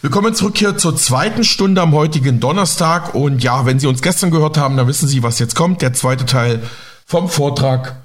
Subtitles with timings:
[0.00, 3.16] Willkommen zurück hier zur zweiten Stunde am heutigen Donnerstag.
[3.16, 5.82] Und ja, wenn Sie uns gestern gehört haben, dann wissen Sie, was jetzt kommt.
[5.82, 6.62] Der zweite Teil
[7.04, 7.96] vom Vortrag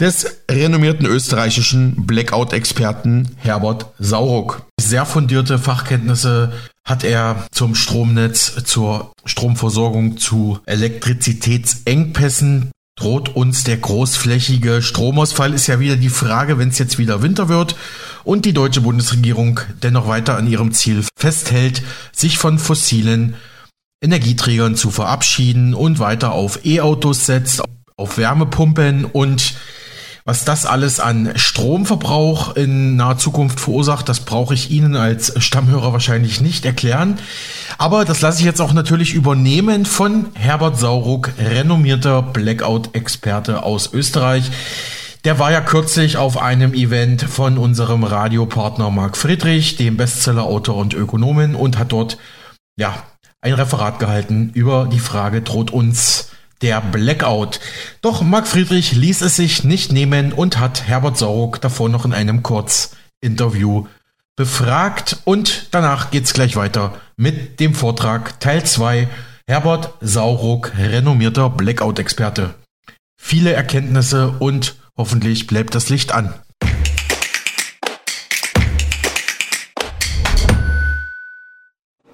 [0.00, 4.62] des renommierten österreichischen Blackout-Experten Herbert Sauruck.
[4.80, 6.54] Sehr fundierte Fachkenntnisse
[6.88, 12.70] hat er zum Stromnetz, zur Stromversorgung, zu Elektrizitätsengpässen.
[13.02, 17.48] Droht uns der großflächige Stromausfall ist ja wieder die Frage, wenn es jetzt wieder Winter
[17.48, 17.74] wird
[18.22, 21.82] und die deutsche Bundesregierung dennoch weiter an ihrem Ziel festhält,
[22.12, 23.34] sich von fossilen
[24.00, 27.64] Energieträgern zu verabschieden und weiter auf E-Autos setzt,
[27.96, 29.54] auf Wärmepumpen und
[30.24, 35.92] was das alles an Stromverbrauch in naher Zukunft verursacht, das brauche ich Ihnen als Stammhörer
[35.92, 37.18] wahrscheinlich nicht erklären.
[37.78, 44.50] Aber das lasse ich jetzt auch natürlich übernehmen von Herbert Sauruck, renommierter Blackout-Experte aus Österreich.
[45.24, 50.94] Der war ja kürzlich auf einem Event von unserem Radiopartner Marc Friedrich, dem Bestsellerautor und
[50.94, 52.18] Ökonomen, und hat dort
[52.76, 52.94] ja
[53.40, 56.30] ein Referat gehalten über die Frage, droht uns
[56.62, 57.60] der Blackout.
[58.00, 62.14] Doch Marc Friedrich ließ es sich nicht nehmen und hat Herbert Sauruck davor noch in
[62.14, 63.86] einem Kurzinterview
[64.36, 69.08] befragt und danach geht's gleich weiter mit dem Vortrag Teil 2
[69.46, 72.54] Herbert Sauruck, renommierter Blackout-Experte.
[73.20, 76.32] Viele Erkenntnisse und hoffentlich bleibt das Licht an.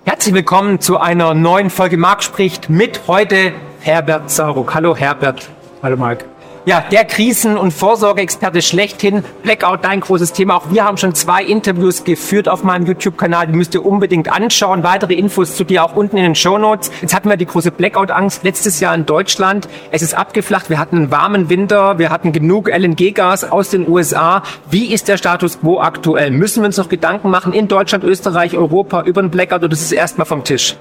[0.04, 4.74] Herzlich willkommen zu einer neuen Folge Marc spricht mit heute Herbert Sauruck.
[4.74, 5.48] Hallo Herbert.
[5.82, 6.24] Hallo Marc.
[6.68, 9.24] Ja, der Krisen- und Vorsorgeexperte schlechthin.
[9.42, 10.56] Blackout, dein großes Thema.
[10.56, 13.46] Auch wir haben schon zwei Interviews geführt auf meinem YouTube-Kanal.
[13.46, 14.82] Die müsst ihr unbedingt anschauen.
[14.82, 16.90] Weitere Infos zu dir auch unten in den Show Notes.
[17.00, 19.66] Jetzt hatten wir die große Blackout-Angst letztes Jahr in Deutschland.
[19.92, 20.68] Es ist abgeflacht.
[20.68, 21.98] Wir hatten einen warmen Winter.
[21.98, 24.42] Wir hatten genug LNG-Gas aus den USA.
[24.70, 26.30] Wie ist der Status quo aktuell?
[26.32, 29.80] Müssen wir uns noch Gedanken machen in Deutschland, Österreich, Europa über den Blackout oder ist
[29.80, 30.76] es erstmal vom Tisch?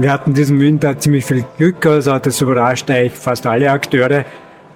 [0.00, 4.24] Wir hatten diesen Winter ziemlich viel Glück, also das überrascht eigentlich fast alle Akteure,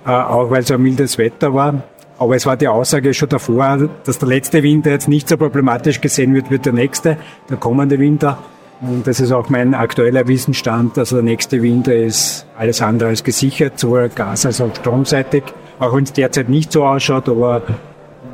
[0.04, 1.84] äh, auch weil so ein mildes Wetter war.
[2.18, 6.00] Aber es war die Aussage schon davor, dass der letzte Winter jetzt nicht so problematisch
[6.00, 7.18] gesehen wird wie der nächste,
[7.48, 8.38] der kommende Winter.
[8.80, 10.98] Und das ist auch mein aktueller Wissensstand.
[10.98, 15.44] Also der nächste Winter ist alles andere als gesichert, sowohl gas- als auch stromseitig.
[15.78, 17.62] Auch wenn es derzeit nicht so ausschaut, aber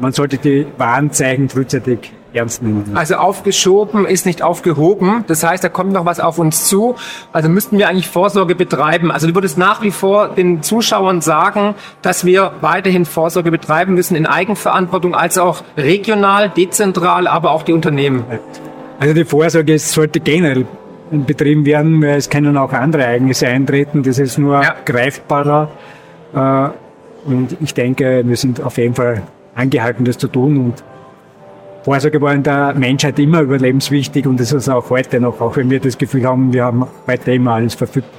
[0.00, 2.92] man sollte die Warnzeichen frühzeitig ernst nehmen.
[2.94, 5.24] Also aufgeschoben ist nicht aufgehoben.
[5.26, 6.96] Das heißt, da kommt noch was auf uns zu.
[7.32, 9.10] Also müssten wir eigentlich Vorsorge betreiben.
[9.10, 14.14] Also du würdest nach wie vor den Zuschauern sagen, dass wir weiterhin Vorsorge betreiben müssen
[14.14, 18.24] in Eigenverantwortung, als auch regional, dezentral, aber auch die Unternehmen.
[19.00, 20.66] Also die Vorsorge sollte generell
[21.10, 24.02] betrieben werden, weil es können auch andere Ereignisse eintreten.
[24.02, 24.74] Das ist nur ja.
[24.84, 25.70] greifbarer.
[26.34, 26.68] Äh,
[27.28, 29.22] und ich denke, wir sind auf jeden Fall
[29.54, 30.56] angehalten, das zu tun.
[30.56, 30.84] Und
[31.82, 35.70] Vorsorge war in der Menschheit immer überlebenswichtig und das ist auch heute noch, auch wenn
[35.70, 38.12] wir das Gefühl haben, wir haben heute immer alles verfügbar.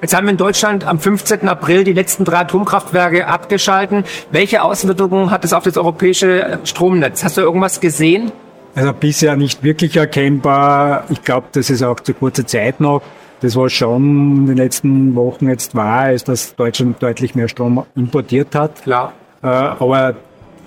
[0.00, 1.48] Jetzt haben wir in Deutschland am 15.
[1.48, 4.04] April die letzten drei Atomkraftwerke abgeschalten.
[4.30, 7.24] Welche Auswirkungen hat es auf das europäische Stromnetz?
[7.24, 8.30] Hast du irgendwas gesehen?
[8.74, 11.04] Also bisher nicht wirklich erkennbar.
[11.08, 13.00] Ich glaube, das ist auch zu kurzer Zeit noch.
[13.40, 17.84] Das, was schon in den letzten Wochen jetzt war, ist, dass Deutschland deutlich mehr Strom
[17.96, 18.82] importiert hat.
[18.82, 19.12] Klar.
[19.42, 20.16] Äh, aber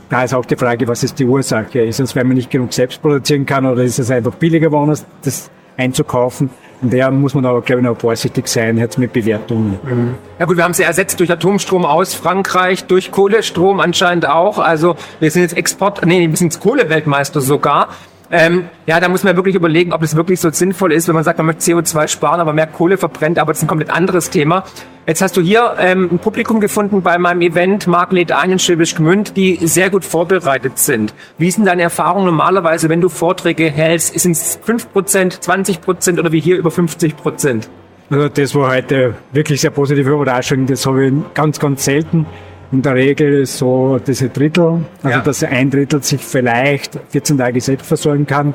[0.09, 1.79] da ist auch die Frage, was ist die Ursache?
[1.81, 5.05] Ist es, weil man nicht genug selbst produzieren kann oder ist es einfach billiger woanders,
[5.23, 6.49] das einzukaufen?
[6.81, 9.79] Und der muss man aber, glaube ich, noch vorsichtig sein, jetzt mit Bewertungen.
[9.83, 10.15] Mhm.
[10.37, 14.59] Ja gut, wir haben sie ersetzt durch Atomstrom aus Frankreich, durch Kohlestrom anscheinend auch.
[14.59, 17.89] Also wir sind jetzt Export, nee, wir sind jetzt Kohleweltmeister sogar.
[18.29, 21.23] Ähm, ja, da muss man wirklich überlegen, ob es wirklich so sinnvoll ist, wenn man
[21.23, 24.29] sagt, man möchte CO2 sparen, aber mehr Kohle verbrennt, aber das ist ein komplett anderes
[24.29, 24.65] Thema.
[25.05, 28.59] Jetzt hast du hier ähm, ein Publikum gefunden bei meinem Event, Mark lädt ein in
[28.59, 31.13] Schwäbisch Gmünd, die sehr gut vorbereitet sind.
[31.37, 34.19] Wie sind deine Erfahrungen normalerweise, wenn du Vorträge hältst?
[34.19, 37.67] Sind es 5%, 20% oder wie hier über 50%?
[38.09, 40.65] Also das war heute wirklich sehr positive Überraschung.
[40.65, 42.25] Das habe ich ganz, ganz selten.
[42.71, 45.23] In der Regel ist so diese Drittel, also ja.
[45.23, 48.53] dass ein Drittel sich vielleicht 14 Tage selbst versorgen kann.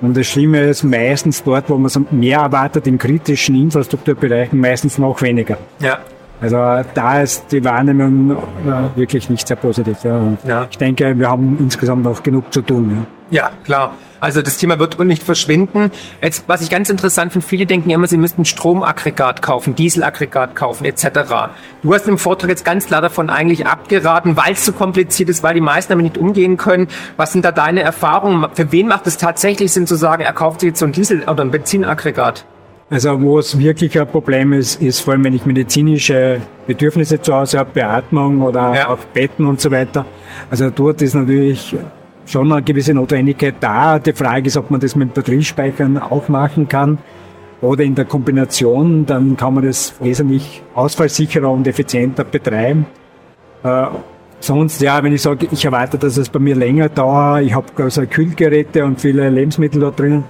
[0.00, 5.22] Und das Schlimme ist meistens dort, wo man mehr erwartet, in kritischen Infrastrukturbereichen, meistens noch
[5.22, 5.56] weniger.
[5.80, 5.98] Ja.
[6.40, 6.56] Also
[6.94, 10.02] da ist die Wahrnehmung äh, wirklich nicht sehr positiv.
[10.04, 10.20] Ja.
[10.46, 10.66] ja.
[10.70, 13.06] Ich denke, wir haben insgesamt noch genug zu tun.
[13.34, 13.96] Ja, klar.
[14.20, 15.90] Also das Thema wird nicht verschwinden.
[16.22, 20.84] Jetzt, was ich ganz interessant finde, viele denken immer, sie müssten Stromaggregat kaufen, Dieselaggregat kaufen
[20.84, 21.50] etc.
[21.82, 25.42] Du hast im Vortrag jetzt ganz klar davon eigentlich abgeraten, weil es zu kompliziert ist,
[25.42, 26.86] weil die meisten damit nicht umgehen können.
[27.16, 28.46] Was sind da deine Erfahrungen?
[28.54, 31.28] Für wen macht es tatsächlich Sinn zu sagen, er kauft sich jetzt so ein Diesel-
[31.28, 32.46] oder ein Benzinaggregat?
[32.90, 37.34] Also wo es wirklich ein Problem ist, ist vor allem, wenn ich medizinische Bedürfnisse zu
[37.34, 38.88] Hause habe, Beatmung oder ja.
[38.90, 40.06] auf Betten und so weiter.
[40.52, 41.74] Also dort ist natürlich
[42.26, 43.98] schon eine gewisse Notwendigkeit da.
[43.98, 46.98] Die Frage ist, ob man das mit Batteriespeichern auch machen kann
[47.60, 52.86] oder in der Kombination, dann kann man das wesentlich ausfallsicherer und effizienter betreiben.
[53.62, 53.86] Äh,
[54.40, 57.66] sonst, ja, wenn ich sage, ich erwarte, dass es bei mir länger dauert, ich habe
[57.76, 60.24] also Kühlgeräte und viele Lebensmittel da drinnen,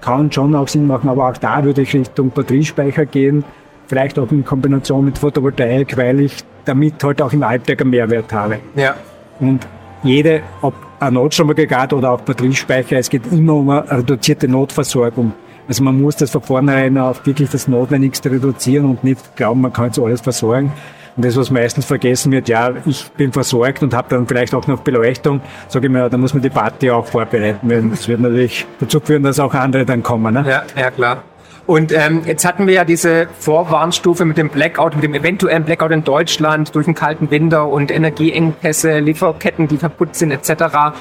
[0.00, 3.44] kann schon auch Sinn machen, aber auch da würde ich Richtung Batteriespeicher gehen,
[3.86, 8.32] vielleicht auch in Kombination mit Photovoltaik, weil ich damit halt auch im Alltag einen Mehrwert
[8.32, 8.58] habe.
[8.76, 8.94] Ja.
[9.40, 9.66] Und
[10.02, 15.32] jede, ob ein Notstromaggregat oder auch Batteriespeicher, es geht immer um eine reduzierte Notversorgung.
[15.68, 19.72] Also man muss das von vornherein auf wirklich das Notwendigste reduzieren und nicht glauben, man
[19.72, 20.72] kann jetzt alles versorgen.
[21.16, 24.66] Und das, was meistens vergessen wird, ja, ich bin versorgt und habe dann vielleicht auch
[24.66, 28.66] noch Beleuchtung, sage ich mir, da muss man die Party auch vorbereiten, das wird natürlich
[28.78, 30.32] dazu führen, dass auch andere dann kommen.
[30.32, 30.44] Ne?
[30.48, 31.22] Ja, ja, klar.
[31.68, 35.90] Und ähm, jetzt hatten wir ja diese Vorwarnstufe mit dem Blackout, mit dem eventuellen Blackout
[35.90, 40.94] in Deutschland durch den kalten Winter und Energieengpässe, Lieferketten, die kaputt sind etc.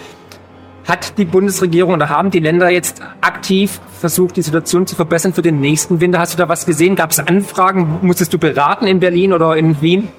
[0.85, 5.41] Hat die Bundesregierung oder haben die Länder jetzt aktiv versucht, die Situation zu verbessern für
[5.41, 6.19] den nächsten Winter?
[6.19, 6.97] Hast du da was gesehen?
[6.97, 7.99] Gab es Anfragen?
[8.01, 10.09] Musstest du beraten in Berlin oder in Wien?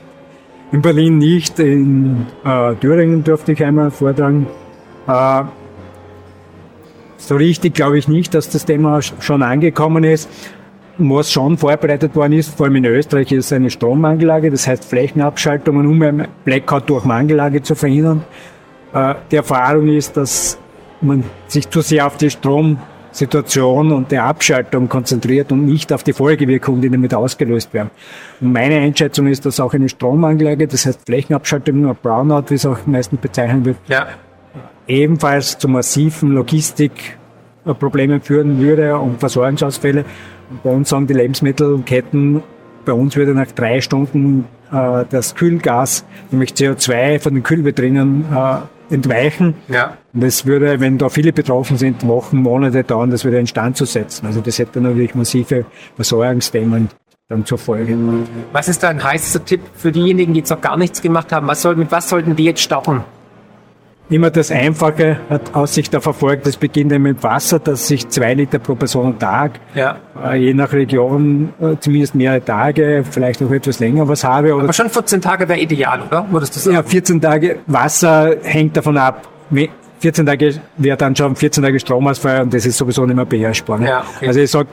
[0.73, 4.47] In Berlin nicht, in äh, Thüringen durfte ich einmal vortragen.
[5.07, 5.43] Äh,
[7.19, 10.31] so richtig glaube ich nicht, dass das Thema schon angekommen ist.
[11.01, 15.87] Was schon vorbereitet worden ist, vor allem in Österreich, ist eine Strommangellage, das heißt Flächenabschaltungen,
[15.87, 18.25] um ein Blackout durch Mangellage zu verhindern.
[18.93, 20.59] Äh, die Erfahrung ist, dass
[21.01, 26.13] man sich zu sehr auf die Stromsituation und die Abschaltung konzentriert und nicht auf die
[26.13, 27.91] Folgewirkungen, die damit ausgelöst werden.
[28.41, 32.67] Und meine Einschätzung ist, dass auch eine Stromanlage, das heißt Flächenabschaltung, oder Brownout, wie es
[32.67, 34.09] auch meistens bezeichnet wird, ja.
[34.87, 40.05] Ebenfalls zu massiven Logistikproblemen führen würde und Versorgungsausfälle.
[40.63, 42.43] Bei uns sagen die Lebensmittelketten,
[42.85, 48.95] bei uns würde nach drei Stunden äh, das Kühlgas, nämlich CO2 von den Kühlvitrinen äh,
[48.95, 49.55] entweichen.
[49.69, 49.99] Ja.
[50.15, 53.85] Und das würde, wenn da viele betroffen sind, Wochen, Monate dauern, das würde instand zu
[53.85, 54.27] setzen.
[54.27, 55.67] Also das hätte natürlich massive
[55.97, 56.89] Versorgungsthemen
[57.29, 57.97] dann zur Folge.
[58.53, 61.47] Was ist dein heißester Tipp für diejenigen, die jetzt noch gar nichts gemacht haben?
[61.47, 63.05] Was soll, mit was sollten die jetzt starten?
[64.11, 66.47] Immer das Einfache hat aus sich da verfolgt.
[66.47, 69.99] Das beginnt mit Wasser, das sich zwei Liter pro Person am Tag, ja.
[70.25, 74.55] äh, je nach Region äh, zumindest mehrere Tage, vielleicht auch etwas länger was habe.
[74.55, 76.27] Oder Aber schon 14 Tage wäre ideal, oder?
[76.31, 76.77] Würdest du sagen?
[76.77, 79.29] Ja, 14 Tage Wasser hängt davon ab.
[80.01, 83.79] 14 Tage wäre dann schon 14 Tage Stromausfall und das ist sowieso nicht mehr beherrschbar.
[83.79, 83.89] Ne?
[83.89, 84.29] Ja, okay.
[84.29, 84.69] Also ich sag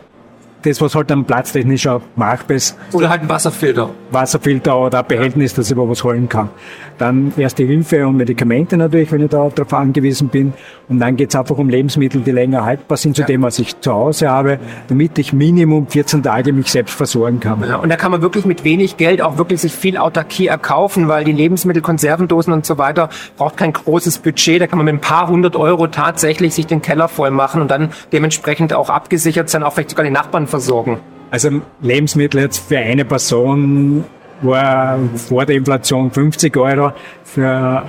[0.65, 2.77] das, was halt dann platztechnisch auch machbar ist.
[2.91, 3.89] Oder halt ein Wasserfilter.
[4.11, 6.49] Wasserfilter oder ein Behältnis, das über was holen kann.
[6.97, 10.53] Dann erste Hilfe und Medikamente natürlich, wenn ich da darauf angewiesen bin.
[10.87, 13.27] Und dann geht es einfach um Lebensmittel, die länger haltbar sind, zu ja.
[13.27, 17.63] dem, was ich zu Hause habe, damit ich Minimum 14 Tage mich selbst versorgen kann.
[17.67, 21.07] Ja, und da kann man wirklich mit wenig Geld auch wirklich sich viel Autarkie erkaufen,
[21.07, 24.61] weil die Lebensmittel, Konservendosen und so weiter braucht kein großes Budget.
[24.61, 27.71] Da kann man mit ein paar hundert Euro tatsächlich sich den Keller voll machen und
[27.71, 30.99] dann dementsprechend auch abgesichert sein, auch vielleicht sogar die Nachbarn versorgen.
[31.31, 34.03] Also Lebensmittel jetzt für eine Person
[34.41, 36.91] war vor der Inflation 50 Euro
[37.23, 37.83] für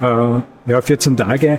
[0.00, 1.58] äh, ja, 14 Tage.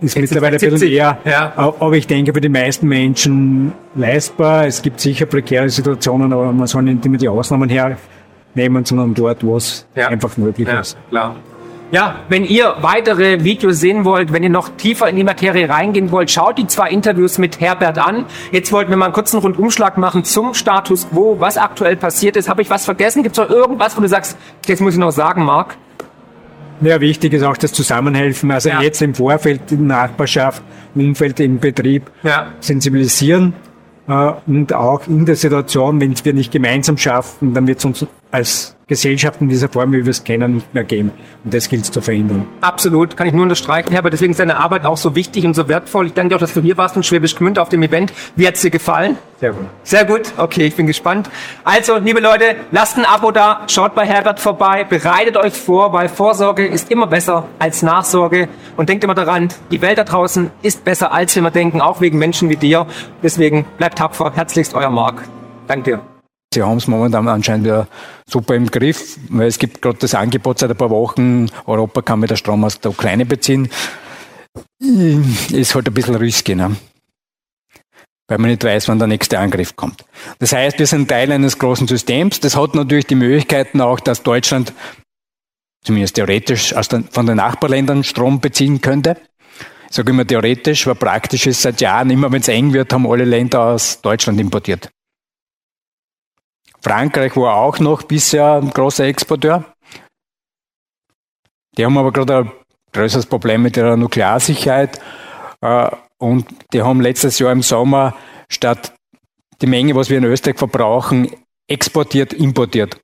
[0.00, 1.52] Ist Jetzt mittlerweile ein bisschen eher, ja.
[1.56, 4.66] aber ich denke für die meisten Menschen leistbar.
[4.66, 9.42] Es gibt sicher prekäre Situationen, aber man soll nicht immer die Ausnahmen hernehmen, sondern dort,
[9.42, 10.08] wo es ja.
[10.08, 10.98] einfach möglich ja, ist.
[11.08, 11.36] Klar.
[11.92, 16.10] Ja, wenn ihr weitere Videos sehen wollt, wenn ihr noch tiefer in die Materie reingehen
[16.10, 18.24] wollt, schaut die zwei Interviews mit Herbert an.
[18.50, 22.48] Jetzt wollten wir mal einen kurzen Rundumschlag machen zum Status quo, was aktuell passiert ist.
[22.48, 23.22] Habe ich was vergessen?
[23.22, 25.76] Gibt es noch irgendwas, wo du sagst, das muss ich noch sagen, Marc?
[26.80, 28.50] Ja, wichtig ist auch das Zusammenhelfen.
[28.50, 28.82] Also ja.
[28.82, 30.62] jetzt im Vorfeld, in der Nachbarschaft,
[30.94, 32.48] Umfeld, im Betrieb ja.
[32.60, 33.54] sensibilisieren.
[34.08, 38.06] Äh, und auch in der Situation, wenn wir nicht gemeinsam schaffen, dann wird es uns
[38.30, 41.10] als Gesellschaft in dieser Form, wie wir es kennen, nicht mehr geben.
[41.42, 42.46] Und das gilt es zu verhindern.
[42.60, 44.12] Absolut, kann ich nur unterstreichen, Herbert.
[44.12, 46.06] Deswegen ist deine Arbeit auch so wichtig und so wertvoll.
[46.06, 48.12] Ich danke dir auch, dass du hier warst in Schwäbisch Gmünd auf dem Event.
[48.36, 49.18] Wie hat's dir gefallen?
[49.40, 49.66] Sehr gut.
[49.82, 51.28] Sehr gut, okay, ich bin gespannt.
[51.64, 56.08] Also, liebe Leute, lasst ein Abo da, schaut bei Herbert vorbei, bereitet euch vor, weil
[56.08, 58.48] Vorsorge ist immer besser als Nachsorge.
[58.76, 62.18] Und denkt immer daran, die Welt da draußen ist besser, als wir denken, auch wegen
[62.18, 62.86] Menschen wie dir.
[63.20, 64.30] Deswegen bleibt tapfer.
[64.32, 65.24] Herzlichst euer Marc.
[65.66, 66.15] Danke dir.
[66.56, 67.86] Sie haben es momentan anscheinend wieder
[68.26, 72.20] super im Griff, weil es gibt gerade das Angebot seit ein paar Wochen, Europa kann
[72.20, 73.68] mit der Strom aus der Ukraine beziehen.
[75.50, 76.74] Ist halt ein bisschen risky, ne?
[78.26, 80.06] weil man nicht weiß, wann der nächste Angriff kommt.
[80.38, 82.40] Das heißt, wir sind Teil eines großen Systems.
[82.40, 84.72] Das hat natürlich die Möglichkeiten auch, dass Deutschland
[85.84, 89.18] zumindest theoretisch den, von den Nachbarländern Strom beziehen könnte.
[89.90, 93.06] Ich sage immer theoretisch, weil praktisch ist seit Jahren, immer wenn es eng wird, haben
[93.06, 94.88] alle Länder aus Deutschland importiert.
[96.86, 99.64] Frankreich war auch noch bisher ein großer Exporteur.
[101.76, 102.52] Die haben aber gerade
[102.92, 105.00] größeres Problem mit ihrer Nuklearsicherheit.
[105.62, 108.14] Äh, und die haben letztes Jahr im Sommer
[108.48, 108.94] statt
[109.60, 111.28] die Menge, was wir in Österreich verbrauchen,
[111.66, 113.00] exportiert, importiert.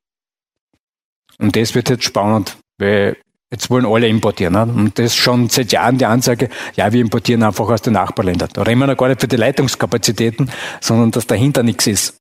[1.41, 3.17] Und das wird jetzt spannend, weil
[3.51, 4.53] jetzt wollen alle importieren.
[4.53, 4.62] Ne?
[4.62, 8.51] Und das ist schon seit Jahren die Ansage, ja, wir importieren einfach aus den Nachbarländern.
[8.53, 12.19] Da reden wir noch gar nicht für die Leitungskapazitäten, sondern dass dahinter nichts ist.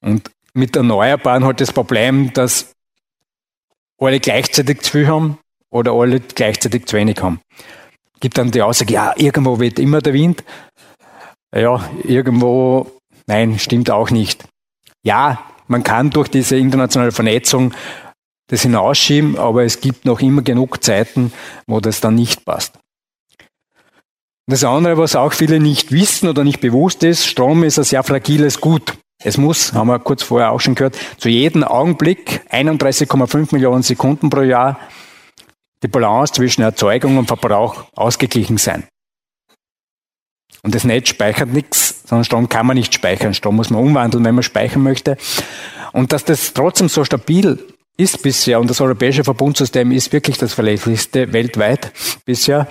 [0.00, 2.72] Und mit Erneuerbaren halt das Problem, dass
[3.98, 5.38] alle gleichzeitig zu viel haben
[5.70, 7.40] oder alle gleichzeitig zu wenig haben.
[8.20, 10.44] Gibt dann die Aussage, ja, irgendwo weht immer der Wind.
[11.54, 12.90] Ja, irgendwo,
[13.26, 14.44] nein, stimmt auch nicht.
[15.02, 17.74] Ja, man kann durch diese internationale Vernetzung
[18.48, 21.32] das hinausschieben, aber es gibt noch immer genug Zeiten,
[21.66, 22.78] wo das dann nicht passt.
[24.46, 28.02] Das andere, was auch viele nicht wissen oder nicht bewusst ist, Strom ist ein sehr
[28.02, 28.94] fragiles Gut.
[29.22, 34.28] Es muss, haben wir kurz vorher auch schon gehört, zu jedem Augenblick 31,5 Millionen Sekunden
[34.30, 34.78] pro Jahr
[35.82, 38.84] die Balance zwischen Erzeugung und Verbrauch ausgeglichen sein.
[40.62, 43.34] Und das Netz speichert nichts, sondern Strom kann man nicht speichern.
[43.34, 45.18] Strom muss man umwandeln, wenn man speichern möchte.
[45.92, 47.62] Und dass das trotzdem so stabil
[47.96, 51.92] ist bisher, und das europäische Verbundsystem ist wirklich das verlässlichste weltweit
[52.24, 52.66] bisher,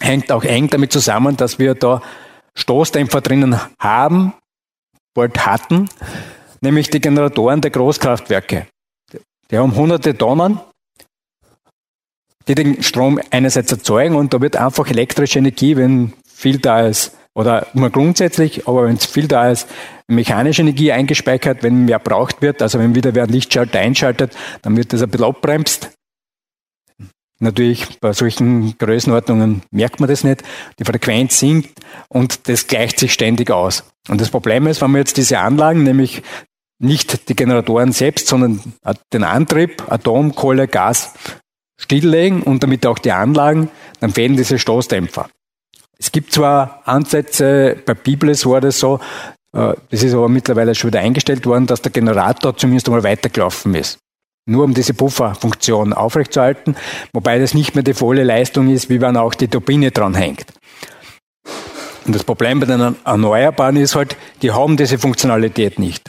[0.00, 2.02] hängt auch eng damit zusammen, dass wir da
[2.54, 4.32] Stoßdämpfer drinnen haben,
[5.16, 5.88] bald hatten,
[6.60, 8.68] nämlich die Generatoren der Großkraftwerke.
[9.50, 10.60] Die haben hunderte Tonnen,
[12.46, 17.16] die den Strom einerseits erzeugen und da wird einfach elektrische Energie, wenn viel da ist,
[17.34, 19.68] oder nur grundsätzlich, aber wenn es viel da ist,
[20.08, 24.92] mechanische Energie eingespeichert, wenn mehr braucht wird, also wenn wieder wer Lichtschalter einschaltet, dann wird
[24.92, 25.90] das ein bisschen abbremst.
[27.38, 30.42] Natürlich bei solchen Größenordnungen merkt man das nicht.
[30.78, 33.84] Die Frequenz sinkt und das gleicht sich ständig aus.
[34.08, 36.22] Und das Problem ist, wenn wir jetzt diese Anlagen, nämlich
[36.78, 38.60] nicht die Generatoren selbst, sondern
[39.12, 41.12] den Antrieb, Atom, Kohle, Gas
[41.78, 45.28] stilllegen und damit auch die Anlagen, dann fehlen diese Stoßdämpfer.
[45.98, 48.98] Es gibt zwar Ansätze, bei Biblis war das so,
[49.52, 53.74] äh, das ist aber mittlerweile schon wieder eingestellt worden, dass der Generator zumindest einmal weitergelaufen
[53.74, 53.98] ist
[54.46, 56.76] nur um diese Pufferfunktion aufrechtzuerhalten,
[57.12, 60.46] wobei das nicht mehr die volle Leistung ist, wie wenn auch die Turbine dran hängt.
[62.06, 66.08] Und das Problem bei den Erneuerbaren ist halt, die haben diese Funktionalität nicht.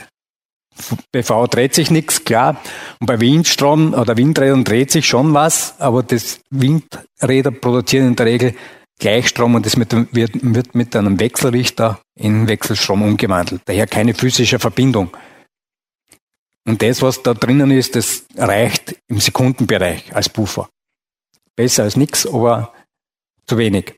[1.12, 2.58] PV dreht sich nichts, klar.
[3.00, 8.28] Und bei Windstrom oder Windrädern dreht sich schon was, aber das Windräder produzieren in der
[8.28, 8.54] Regel
[9.00, 13.62] Gleichstrom und das wird, wird mit einem Wechselrichter in Wechselstrom umgewandelt.
[13.66, 15.10] Daher keine physische Verbindung.
[16.68, 20.70] Und das, was da drinnen ist, das reicht im Sekundenbereich als Puffer.
[21.56, 22.74] Besser als nichts, aber
[23.48, 23.96] zu wenig.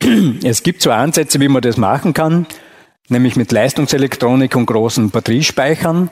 [0.44, 2.46] Es gibt zwar Ansätze, wie man das machen kann,
[3.08, 6.10] nämlich mit Leistungselektronik und großen Batteriespeichern.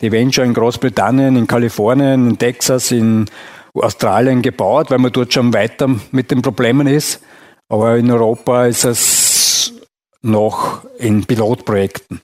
[0.00, 3.26] Die werden schon in Großbritannien, in Kalifornien, in Texas, in
[3.74, 7.20] Australien gebaut, weil man dort schon weiter mit den Problemen ist.
[7.68, 9.74] Aber in Europa ist es
[10.22, 12.22] noch in Pilotprojekten.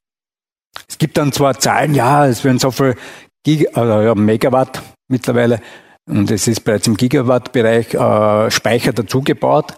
[0.93, 2.97] Es gibt dann zwar Zahlen, ja, es werden so viel
[3.43, 5.63] Giga, also ja, Megawatt mittlerweile
[6.07, 9.73] und es ist bereits im Gigawatt-Bereich äh, Speicher dazugebaut.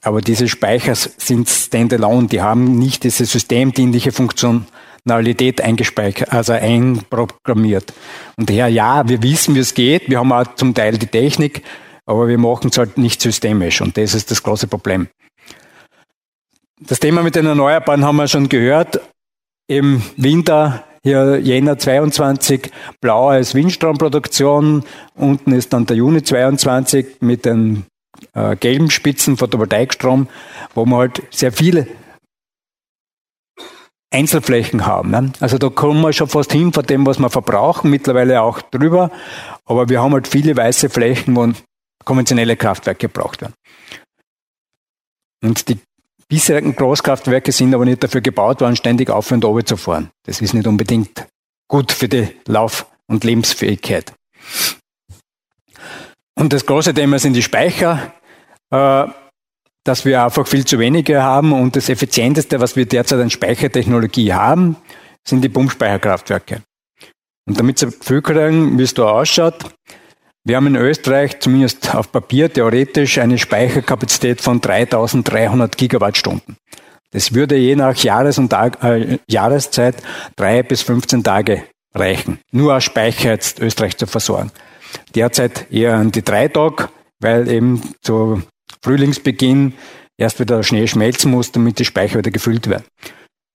[0.00, 7.92] Aber diese Speicher sind standalone, die haben nicht diese systemdienliche Funktionalität eingespeichert, also einprogrammiert.
[8.38, 11.62] Und daher, ja, wir wissen, wie es geht, wir haben auch zum Teil die Technik,
[12.06, 15.08] aber wir machen es halt nicht systemisch und das ist das große Problem.
[16.80, 18.98] Das Thema mit den Erneuerbaren haben wir schon gehört
[19.66, 22.70] im Winter hier Jänner 22
[23.00, 24.84] blau als Windstromproduktion.
[25.14, 27.84] Unten ist dann der Juni 22 mit den
[28.34, 30.28] äh, gelben Spitzen Photovoltaikstrom,
[30.74, 31.86] wo wir halt sehr viele
[34.10, 35.10] Einzelflächen haben.
[35.10, 35.32] Ne?
[35.40, 39.10] Also da kommen wir schon fast hin von dem, was wir verbrauchen, mittlerweile auch drüber.
[39.64, 41.52] Aber wir haben halt viele weiße Flächen, wo
[42.04, 43.54] konventionelle Kraftwerke gebraucht werden.
[45.44, 45.78] Und die
[46.28, 50.10] bisherigen Großkraftwerke sind aber nicht dafür gebaut worden, ständig auf und runter zu fahren.
[50.24, 51.26] Das ist nicht unbedingt
[51.68, 54.12] gut für die Lauf- und Lebensfähigkeit.
[56.38, 58.12] Und das große Thema sind die Speicher,
[58.70, 59.06] äh,
[59.84, 61.52] dass wir einfach viel zu wenige haben.
[61.52, 64.76] Und das effizienteste, was wir derzeit an Speichertechnologie haben,
[65.26, 66.62] sind die Pumpspeicherkraftwerke.
[67.48, 69.64] Und damit Sie Gefühl kriegen, wie es da ausschaut,
[70.46, 76.56] wir haben in Österreich zumindest auf Papier theoretisch eine Speicherkapazität von 3300 Gigawattstunden.
[77.10, 79.96] Das würde je nach Jahres- und Tag, äh, Jahreszeit
[80.36, 84.52] drei bis 15 Tage reichen, nur als Speicher jetzt Österreich zu versorgen.
[85.16, 88.42] Derzeit eher an die drei Tage, weil eben zu
[88.84, 89.74] Frühlingsbeginn
[90.16, 92.84] erst wieder Schnee schmelzen muss, damit die Speicher wieder gefüllt werden.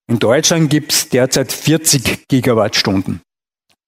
[0.10, 3.22] In Deutschland gibt es derzeit 40 Gigawattstunden.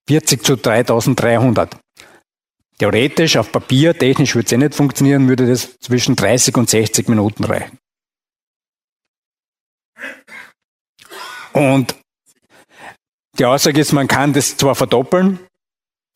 [0.08, 1.83] 40 zu 3300.
[2.78, 7.08] Theoretisch, auf Papier, technisch würde es eh nicht funktionieren, würde das zwischen 30 und 60
[7.08, 7.78] Minuten reichen.
[11.54, 11.96] Und
[13.38, 15.40] die Aussage ist, man kann das zwar verdoppeln,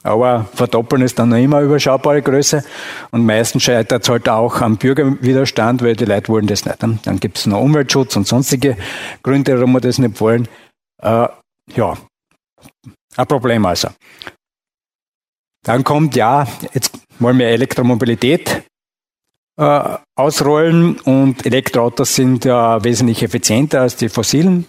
[0.04, 2.64] aber verdoppeln ist dann noch immer überschaubare Größe
[3.12, 6.82] und meistens scheitert es halt auch am Bürgerwiderstand, weil die Leute wollen das nicht.
[6.82, 8.78] Dann gibt es noch Umweltschutz und sonstige
[9.24, 10.48] Gründe, warum wir das nicht wollen.
[11.02, 11.28] Äh,
[11.76, 11.98] ja,
[13.16, 13.90] ein Problem also.
[15.68, 18.64] Dann kommt, ja, jetzt wollen wir Elektromobilität
[19.58, 24.66] äh, ausrollen und Elektroautos sind ja wesentlich effizienter als die fossilen,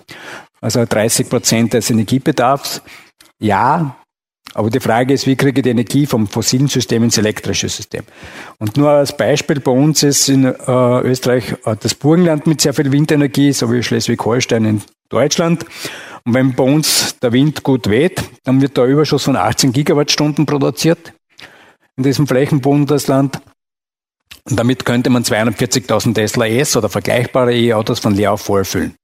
[0.60, 2.82] also 30 Prozent des Energiebedarfs.
[3.38, 3.96] Ja,
[4.54, 8.02] aber die Frage ist, wie kriege ich die Energie vom fossilen System ins elektrische System?
[8.58, 12.74] Und nur als Beispiel, bei uns ist in äh, Österreich äh, das Burgenland mit sehr
[12.74, 15.64] viel Windenergie, so wie Schleswig-Holstein in Deutschland.
[16.24, 20.46] Und wenn bei uns der Wind gut weht, dann wird der Überschuss von 18 Gigawattstunden
[20.46, 21.12] produziert
[21.96, 23.40] in diesem Flächenbundesland.
[24.44, 28.94] Und damit könnte man 240.000 Tesla S oder vergleichbare E-Autos von leer auf voll füllen.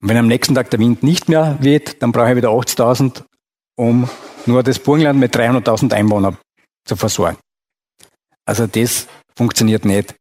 [0.00, 3.24] Und wenn am nächsten Tag der Wind nicht mehr weht, dann brauche ich wieder 80.000,
[3.76, 4.08] um
[4.46, 6.38] nur das Burgenland mit 300.000 Einwohnern
[6.84, 7.38] zu versorgen.
[8.44, 10.14] Also das funktioniert nicht.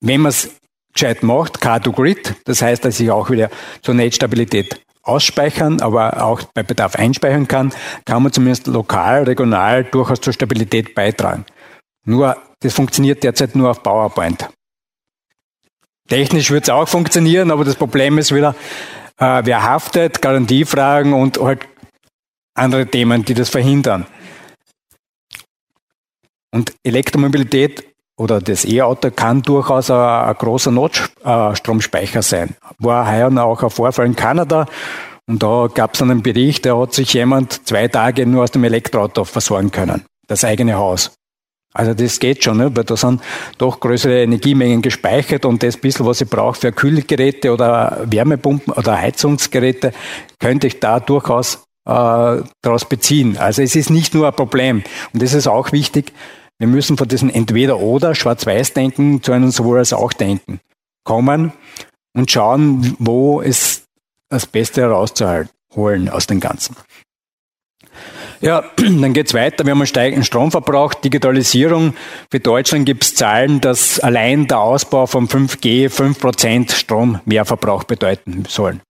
[0.00, 0.50] Wenn man es
[0.94, 3.50] gescheit macht, Car-to-Grid, das heißt, dass ich auch wieder
[3.82, 7.72] zur Netzstabilität ausspeichern, aber auch bei Bedarf einspeichern kann,
[8.04, 11.44] kann man zumindest lokal, regional durchaus zur Stabilität beitragen.
[12.06, 14.48] Nur, das funktioniert derzeit nur auf PowerPoint.
[16.08, 18.54] Technisch wird es auch funktionieren, aber das Problem ist wieder,
[19.18, 21.66] äh, wer haftet, Garantiefragen und halt
[22.54, 24.06] andere Themen, die das verhindern.
[26.52, 32.56] Und Elektromobilität oder das E-Auto kann durchaus ein, ein großer Notstromspeicher sein.
[32.78, 34.66] War heuer auch ein Vorfall in Kanada
[35.26, 38.64] und da gab es einen Bericht, da hat sich jemand zwei Tage nur aus dem
[38.64, 41.12] Elektroauto versorgen können, das eigene Haus.
[41.76, 42.76] Also das geht schon, ne?
[42.76, 43.20] weil da sind
[43.58, 48.96] doch größere Energiemengen gespeichert und das bisschen, was ich brauche für Kühlgeräte oder Wärmepumpen oder
[48.96, 49.92] Heizungsgeräte,
[50.38, 53.36] könnte ich da durchaus äh, daraus beziehen.
[53.38, 54.84] Also es ist nicht nur ein Problem.
[55.12, 56.12] Und das ist auch wichtig,
[56.58, 60.60] wir müssen von diesem Entweder-Oder, Schwarz-Weiß-Denken zu einem sowohl als auch Denken
[61.04, 61.52] kommen
[62.14, 63.84] und schauen, wo es
[64.28, 66.76] das Beste herauszuholen aus dem Ganzen.
[68.40, 69.64] Ja, dann geht's weiter.
[69.64, 71.94] Wir haben einen steigenden Stromverbrauch, Digitalisierung.
[72.30, 78.80] Für Deutschland gibt's Zahlen, dass allein der Ausbau von 5G 5% Strommehrverbrauch bedeuten soll.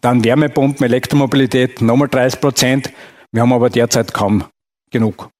[0.00, 2.90] Dann Wärmepumpen, Elektromobilität, nochmal 30%.
[3.32, 4.44] Wir haben aber derzeit kaum
[4.90, 5.30] genug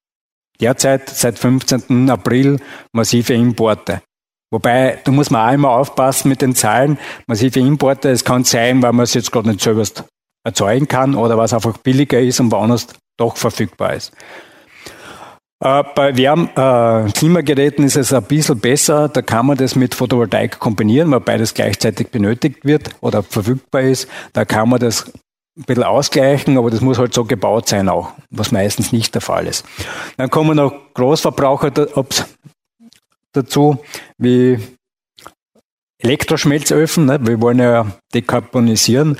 [0.61, 2.11] derzeit seit 15.
[2.11, 2.59] April
[2.93, 4.03] massive Importe.
[4.53, 6.99] Wobei, da muss man auch immer aufpassen mit den Zahlen.
[7.27, 10.05] Massive Importe, es kann sein, weil man es jetzt gerade nicht selbst
[10.45, 12.87] erzeugen kann oder was einfach billiger ist und woanders
[13.19, 14.13] doch verfügbar ist.
[15.63, 19.09] Äh, bei Wärm äh, ist es ein bisschen besser.
[19.09, 24.09] Da kann man das mit Photovoltaik kombinieren, weil beides gleichzeitig benötigt wird oder verfügbar ist.
[24.33, 25.11] Da kann man das
[25.57, 29.23] ein bisschen ausgleichen, aber das muss halt so gebaut sein auch, was meistens nicht der
[29.23, 29.65] Fall ist.
[30.17, 31.71] Dann kommen noch Großverbraucher
[33.33, 33.79] dazu,
[34.19, 34.59] wie
[35.99, 37.07] Elektroschmelzöfen.
[37.07, 37.19] Ne?
[37.23, 39.19] Wir wollen ja dekarbonisieren.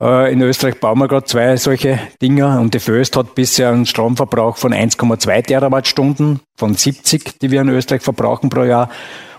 [0.00, 3.86] Äh, in Österreich bauen wir gerade zwei solche Dinger und die Föst hat bisher einen
[3.86, 8.90] Stromverbrauch von 1,2 Terawattstunden von 70, die wir in Österreich verbrauchen pro Jahr.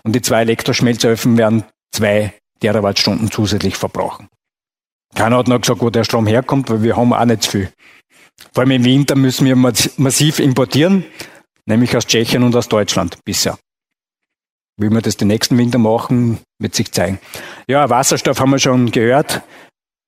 [0.04, 4.30] Und die zwei Elektroschmelzöfen werden zwei Terawattstunden zusätzlich verbrauchen.
[5.16, 7.72] Keiner hat noch gesagt, wo der Strom herkommt, weil wir haben auch nicht viel.
[8.52, 11.06] Vor allem im Winter müssen wir massiv importieren,
[11.66, 13.58] nämlich aus Tschechien und aus Deutschland bisher.
[14.78, 17.20] Wie wir das den nächsten Winter machen, wird sich zeigen.
[17.68, 19.42] Ja, Wasserstoff haben wir schon gehört.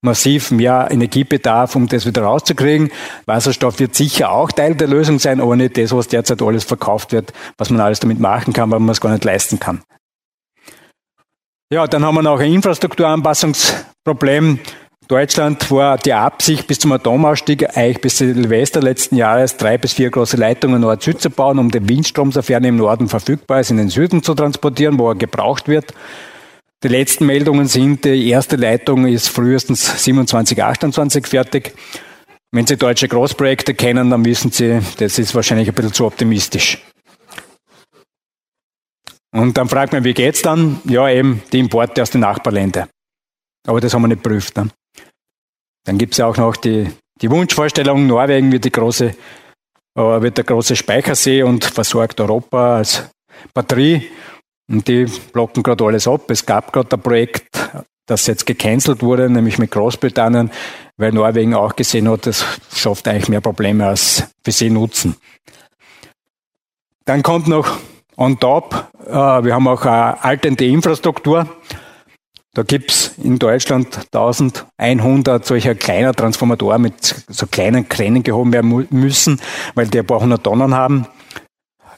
[0.02, 2.92] Massiv mehr Energiebedarf, um das wieder rauszukriegen.
[3.26, 7.12] Wasserstoff wird sicher auch Teil der Lösung sein, aber nicht das, was derzeit alles verkauft
[7.12, 9.82] wird, was man alles damit machen kann, weil man es gar nicht leisten kann.
[11.72, 14.60] Ja, dann haben wir noch ein Infrastrukturanpassungsproblem.
[15.08, 20.10] Deutschland war die Absicht, bis zum Atomausstieg, eigentlich bis Silvester letzten Jahres, drei bis vier
[20.10, 23.78] große Leitungen Nord-Süd zu bauen, um den Windstrom, sofern er im Norden verfügbar ist, in
[23.78, 25.94] den Süden zu transportieren, wo er gebraucht wird.
[26.84, 31.74] Die letzten Meldungen sind, die erste Leitung ist frühestens 27, 28 fertig.
[32.52, 36.84] Wenn Sie deutsche Großprojekte kennen, dann wissen Sie, das ist wahrscheinlich ein bisschen zu optimistisch.
[39.32, 40.80] Und dann fragt man, wie geht's dann?
[40.86, 42.88] Ja, eben die Importe aus den Nachbarländern.
[43.68, 44.56] Aber das haben wir nicht prüft.
[44.56, 44.70] Ne?
[45.86, 46.90] Dann gibt es ja auch noch die,
[47.22, 53.10] die Wunschvorstellung, Norwegen wird, die große, äh, wird der große Speichersee und versorgt Europa als
[53.54, 54.10] Batterie.
[54.68, 56.30] Und die blocken gerade alles ab.
[56.30, 57.72] Es gab gerade ein Projekt
[58.06, 60.52] das jetzt gecancelt wurde, nämlich mit Großbritannien,
[60.98, 65.16] weil Norwegen auch gesehen hat, das schafft eigentlich mehr Probleme als für sie Nutzen.
[67.06, 67.78] Dann kommt noch
[68.18, 71.48] on top, äh, wir haben auch eine alternde Infrastruktur.
[72.56, 79.42] Da gibt's in Deutschland 1100 solcher kleiner Transformatoren mit so kleinen Kränen gehoben werden müssen,
[79.76, 81.06] weil die ein paar hundert Tonnen haben.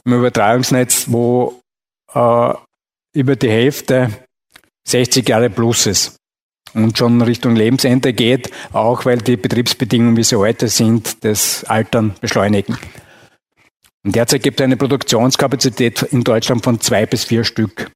[0.04, 1.62] Im Übertragungsnetz, wo
[2.12, 2.54] äh,
[3.14, 4.10] über die Hälfte
[4.88, 6.16] 60 Jahre plus ist
[6.74, 12.16] und schon Richtung Lebensende geht, auch weil die Betriebsbedingungen, wie sie heute sind, das Altern
[12.20, 12.80] beschleunigen.
[14.04, 17.92] Und derzeit gibt es eine Produktionskapazität in Deutschland von zwei bis vier Stück.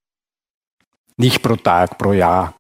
[1.17, 2.55] Nicht pro Tag, pro Jahr.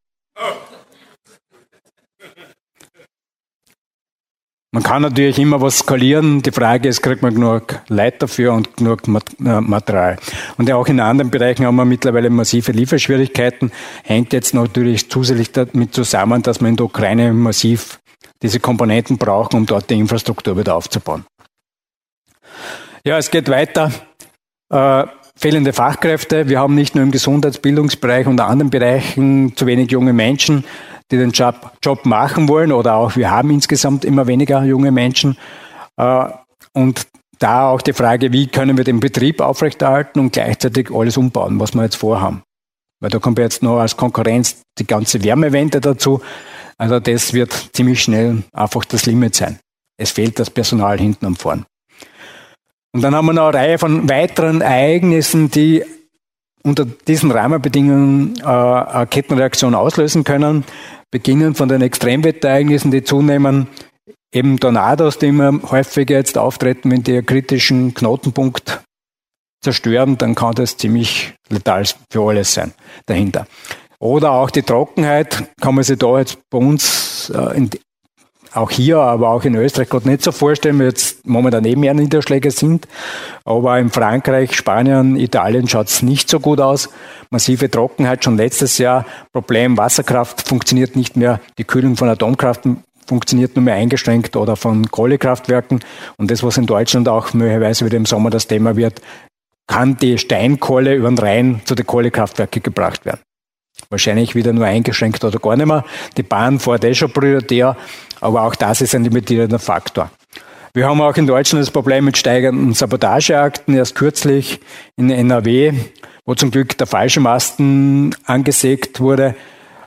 [4.73, 6.41] Man kann natürlich immer was skalieren.
[6.43, 10.17] Die Frage ist, kriegt man genug Leute dafür und genug äh, Material.
[10.57, 13.73] Und auch in anderen Bereichen haben wir mittlerweile massive Lieferschwierigkeiten.
[14.03, 17.99] Hängt jetzt natürlich zusätzlich damit zusammen, dass man in der Ukraine massiv
[18.41, 21.25] diese Komponenten braucht, um dort die Infrastruktur wieder aufzubauen.
[23.03, 23.91] Ja, es geht weiter.
[24.71, 25.05] Äh,
[25.41, 26.47] fehlende Fachkräfte.
[26.47, 30.63] Wir haben nicht nur im Gesundheitsbildungsbereich und anderen Bereichen zu wenig junge Menschen,
[31.09, 35.35] die den Job, Job machen wollen oder auch wir haben insgesamt immer weniger junge Menschen.
[35.97, 36.25] Äh,
[36.73, 37.07] und
[37.39, 41.73] da auch die Frage, wie können wir den Betrieb aufrechterhalten und gleichzeitig alles umbauen, was
[41.73, 42.43] wir jetzt vorhaben.
[42.99, 46.21] Weil da kommt jetzt noch als Konkurrenz die ganze Wärmewende dazu.
[46.77, 49.57] Also das wird ziemlich schnell einfach das Limit sein.
[49.97, 51.65] Es fehlt das Personal hinten am Vorn.
[52.93, 55.83] Und dann haben wir noch eine Reihe von weiteren Ereignissen, die
[56.63, 60.63] unter diesen Rahmenbedingungen äh, eine Kettenreaktion auslösen können.
[61.09, 63.67] Beginnen von den Extremwetterereignissen, die zunehmen,
[64.33, 68.81] eben Tornados, die immer häufiger jetzt auftreten, wenn die einen kritischen Knotenpunkt
[69.61, 72.73] zerstören, dann kann das ziemlich letal für alles sein
[73.05, 73.45] dahinter.
[73.99, 77.69] Oder auch die Trockenheit kann man sich da jetzt bei uns äh, in,
[78.53, 81.93] auch hier, aber auch in Österreich gerade nicht so vorstellen, weil jetzt momentan eben mehr
[81.93, 82.87] Niederschläge sind.
[83.45, 86.89] Aber in Frankreich, Spanien, Italien schaut es nicht so gut aus.
[87.29, 89.05] Massive Trockenheit schon letztes Jahr.
[89.31, 91.39] Problem, Wasserkraft funktioniert nicht mehr.
[91.57, 92.61] Die Kühlung von Atomkraft
[93.07, 95.81] funktioniert nur mehr eingeschränkt oder von Kohlekraftwerken.
[96.17, 99.01] Und das, was in Deutschland auch möglicherweise wieder im Sommer das Thema wird,
[99.67, 103.21] kann die Steinkohle über den Rhein zu den Kohlekraftwerken gebracht werden.
[103.89, 105.83] Wahrscheinlich wieder nur eingeschränkt oder gar nicht mehr.
[106.17, 107.75] Die Bahn fährt eh schon prioritär,
[108.19, 110.09] aber auch das ist ein limitierender Faktor.
[110.73, 113.75] Wir haben auch in Deutschland das Problem mit steigenden Sabotageakten.
[113.75, 114.61] Erst kürzlich
[114.95, 115.73] in NRW,
[116.25, 119.35] wo zum Glück der falsche Masten angesägt wurde,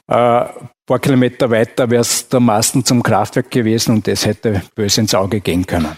[0.09, 4.61] äh, ein paar Kilometer weiter wäre es der Masten zum Kraftwerk gewesen und das hätte
[4.75, 5.97] böse ins Auge gehen können.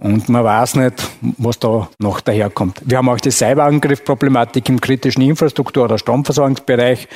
[0.00, 0.94] Und man weiß nicht,
[1.38, 2.80] was da noch daherkommt.
[2.84, 7.08] Wir haben auch die Cyberangriffproblematik im kritischen Infrastruktur- oder Stromversorgungsbereich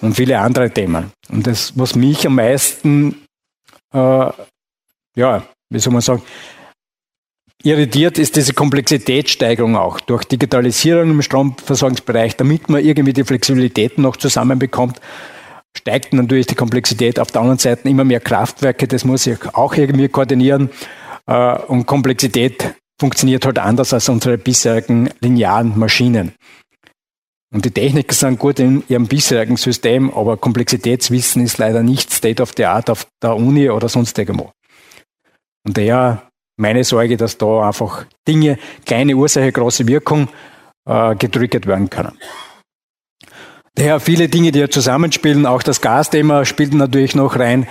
[0.00, 1.10] und viele andere Themen.
[1.28, 3.16] Und das, was mich am meisten,
[3.92, 4.30] äh,
[5.16, 6.22] ja, wie soll man sagen,
[7.64, 14.16] irritiert, ist diese Komplexitätssteigerung auch durch Digitalisierung im Stromversorgungsbereich, damit man irgendwie die Flexibilitäten noch
[14.16, 15.00] zusammenbekommt
[15.76, 17.20] steigt natürlich die Komplexität.
[17.20, 20.70] Auf der anderen Seite immer mehr Kraftwerke, das muss ich auch irgendwie koordinieren.
[21.30, 26.32] Äh, und Komplexität funktioniert halt anders als unsere bisherigen linearen Maschinen.
[27.52, 32.42] Und die Techniker sind gut in ihrem bisherigen System, aber Komplexitätswissen ist leider nicht State
[32.42, 34.52] of the Art auf der Uni oder sonst irgendwo.
[35.66, 40.28] Und daher meine Sorge, dass da einfach Dinge, kleine Ursache, große Wirkung
[40.86, 42.18] äh, getriggert werden können.
[43.74, 47.66] Daher viele Dinge, die ja zusammenspielen, auch das Gasthema spielt natürlich noch rein.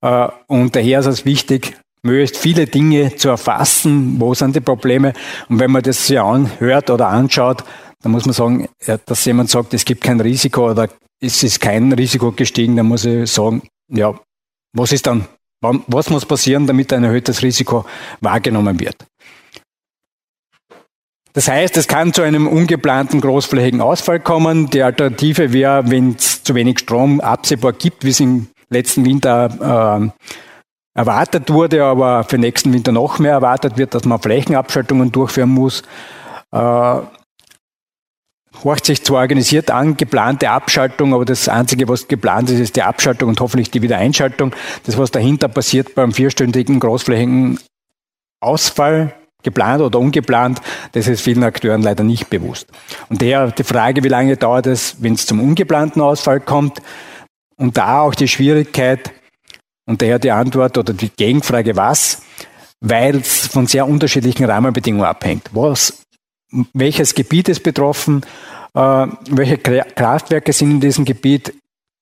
[0.00, 5.12] Äh, und daher ist es wichtig, möglichst viele Dinge zu erfassen, wo sind die Probleme.
[5.48, 7.64] Und wenn man das sich anhört oder anschaut,
[8.02, 8.68] dann muss man sagen,
[9.06, 10.88] dass jemand sagt, es gibt kein Risiko oder
[11.20, 14.18] es ist kein Risiko gestiegen, dann muss ich sagen, ja,
[14.72, 15.26] was ist dann,
[15.60, 17.84] was muss passieren, damit ein erhöhtes Risiko
[18.20, 18.96] wahrgenommen wird?
[21.32, 24.68] Das heißt, es kann zu einem ungeplanten großflächigen Ausfall kommen.
[24.70, 30.02] Die Alternative wäre, wenn es zu wenig Strom absehbar gibt, wie es im letzten Winter
[30.02, 30.30] äh,
[30.94, 35.82] erwartet wurde, aber für nächsten Winter noch mehr erwartet wird, dass man Flächenabschaltungen durchführen muss.
[36.52, 37.00] Äh,
[38.64, 42.82] horcht sich zwar organisiert an, geplante Abschaltung, aber das Einzige, was geplant ist, ist die
[42.82, 44.52] Abschaltung und hoffentlich die Wiedereinschaltung.
[44.84, 47.58] Das, was dahinter passiert beim vierstündigen großflächigen
[48.40, 50.60] Ausfall, geplant oder ungeplant,
[50.92, 52.68] das ist vielen Akteuren leider nicht bewusst.
[53.08, 56.82] Und daher die Frage, wie lange dauert es, wenn es zum ungeplanten Ausfall kommt?
[57.56, 59.12] Und da auch die Schwierigkeit,
[59.90, 62.22] und daher die Antwort oder die Gegenfrage, was?
[62.80, 65.50] Weil es von sehr unterschiedlichen Rahmenbedingungen abhängt.
[65.52, 66.04] Was,
[66.72, 68.20] welches Gebiet ist betroffen?
[68.72, 71.54] Äh, welche Kraftwerke sind in diesem Gebiet?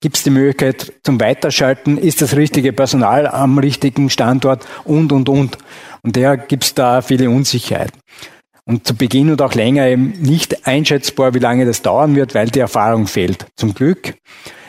[0.03, 1.97] Gibt es die Möglichkeit zum Weiterschalten?
[1.97, 4.67] Ist das richtige Personal am richtigen Standort?
[4.85, 5.57] Und, und, und.
[6.03, 7.99] Und daher gibt es da viele Unsicherheiten.
[8.67, 12.51] Und zu Beginn und auch länger eben nicht einschätzbar, wie lange das dauern wird, weil
[12.51, 13.47] die Erfahrung fehlt.
[13.57, 14.13] Zum Glück.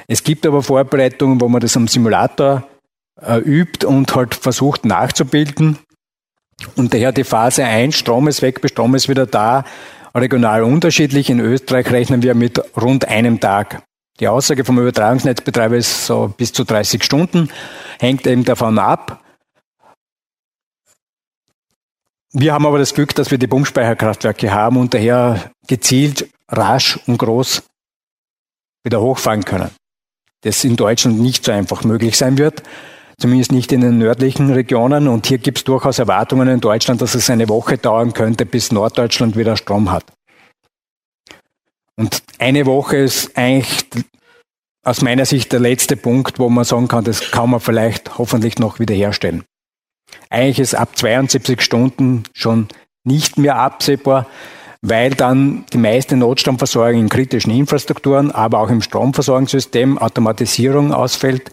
[0.08, 2.66] Es gibt aber Vorbereitungen, wo man das am Simulator
[3.22, 5.78] äh, übt und halt versucht nachzubilden.
[6.76, 9.64] Und daher die Phase 1, Strom ist weg, Strom ist wieder da,
[10.16, 11.30] regional unterschiedlich.
[11.30, 13.84] In Österreich rechnen wir mit rund einem Tag.
[14.20, 17.50] Die Aussage vom Übertragungsnetzbetreiber ist so bis zu 30 Stunden,
[18.00, 19.24] hängt eben davon ab.
[22.32, 27.18] Wir haben aber das Glück, dass wir die Pumpspeicherkraftwerke haben und daher gezielt, rasch und
[27.18, 27.64] groß
[28.84, 29.72] wieder hochfahren können.
[30.42, 32.62] Das in Deutschland nicht so einfach möglich sein wird,
[33.20, 35.08] zumindest nicht in den nördlichen Regionen.
[35.08, 38.72] Und hier gibt es durchaus Erwartungen in Deutschland, dass es eine Woche dauern könnte, bis
[38.72, 40.06] Norddeutschland wieder Strom hat.
[41.96, 43.86] Und eine Woche ist eigentlich
[44.84, 48.58] aus meiner Sicht der letzte Punkt, wo man sagen kann, das kann man vielleicht hoffentlich
[48.58, 49.44] noch wiederherstellen.
[50.30, 52.70] Eigentlich ist ab 72 Stunden schon
[53.04, 54.28] nicht mehr absehbar,
[54.82, 61.52] weil dann die meiste Notstromversorgung in kritischen Infrastrukturen, aber auch im Stromversorgungssystem Automatisierung ausfällt,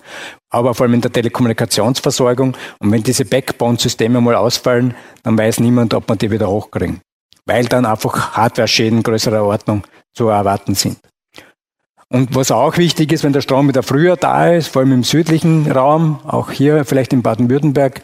[0.50, 2.56] aber vor allem in der Telekommunikationsversorgung.
[2.78, 7.00] Und wenn diese Backbone-Systeme mal ausfallen, dann weiß niemand, ob man die wieder hochkriegen,
[7.46, 9.82] weil dann einfach Hardware-Schäden größerer Ordnung
[10.14, 10.98] zu erwarten sind.
[12.08, 15.02] Und was auch wichtig ist, wenn der Strom wieder früher da ist, vor allem im
[15.02, 18.00] südlichen Raum, auch hier vielleicht in Baden-Württemberg,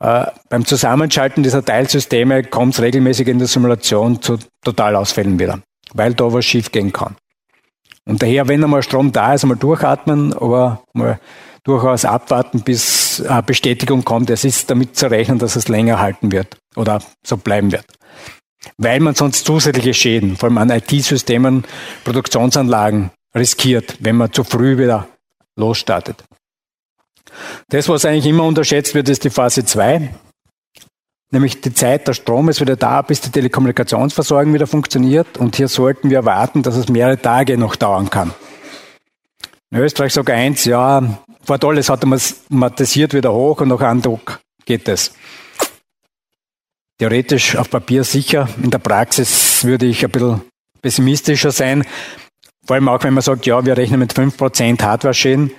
[0.00, 5.60] äh, beim Zusammenschalten dieser Teilsysteme kommt es regelmäßig in der Simulation zu Totalausfällen wieder,
[5.94, 7.16] weil da was schiefgehen kann.
[8.04, 11.20] Und daher, wenn einmal Strom da ist, einmal durchatmen, aber mal
[11.64, 16.32] durchaus abwarten, bis eine Bestätigung kommt, es ist damit zu rechnen, dass es länger halten
[16.32, 17.84] wird oder so bleiben wird
[18.76, 21.64] weil man sonst zusätzliche Schäden, vor allem an IT-Systemen,
[22.04, 25.08] Produktionsanlagen riskiert, wenn man zu früh wieder
[25.56, 26.24] losstartet.
[27.68, 30.14] Das, was eigentlich immer unterschätzt wird, ist die Phase 2,
[31.30, 35.68] nämlich die Zeit, der Strom ist wieder da, bis die Telekommunikationsversorgung wieder funktioniert und hier
[35.68, 38.32] sollten wir erwarten, dass es mehrere Tage noch dauern kann.
[39.70, 45.12] In Österreich sogar eins, ja, fort alles automatisiert wieder hoch und nach Andruck geht es
[46.98, 48.48] theoretisch auf Papier sicher.
[48.62, 50.42] In der Praxis würde ich ein bisschen
[50.82, 51.84] pessimistischer sein.
[52.66, 55.52] Vor allem auch, wenn man sagt, ja, wir rechnen mit 5% Hardware-Schäden.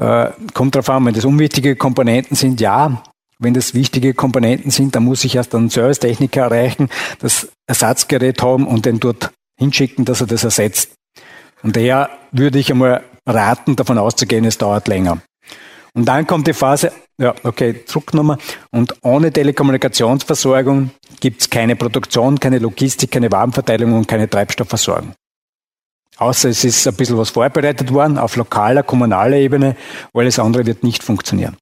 [0.00, 3.02] Äh, kommt darauf an, wenn das unwichtige Komponenten sind, ja.
[3.38, 6.88] Wenn das wichtige Komponenten sind, dann muss ich erst einen Servicetechniker erreichen,
[7.20, 10.92] das Ersatzgerät haben und den dort hinschicken, dass er das ersetzt.
[11.62, 15.18] Und daher würde ich einmal raten, davon auszugehen, es dauert länger.
[15.92, 18.38] Und dann kommt die Phase, ja, okay, Drucknummer.
[18.70, 25.14] Und ohne Telekommunikationsversorgung gibt es keine Produktion, keine Logistik, keine Warmverteilung und keine Treibstoffversorgung.
[26.20, 29.74] Außer es ist ein bisschen was vorbereitet worden auf lokaler, kommunaler Ebene,
[30.12, 31.56] alles andere wird nicht funktionieren.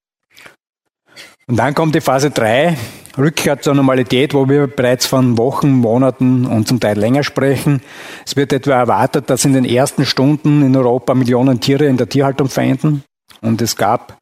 [1.46, 2.76] Und dann kommt die Phase 3,
[3.16, 7.80] Rückkehr zur Normalität, wo wir bereits von Wochen, Monaten und zum Teil länger sprechen.
[8.26, 12.08] Es wird etwa erwartet, dass in den ersten Stunden in Europa Millionen Tiere in der
[12.08, 13.04] Tierhaltung verenden.
[13.40, 14.18] Und es gab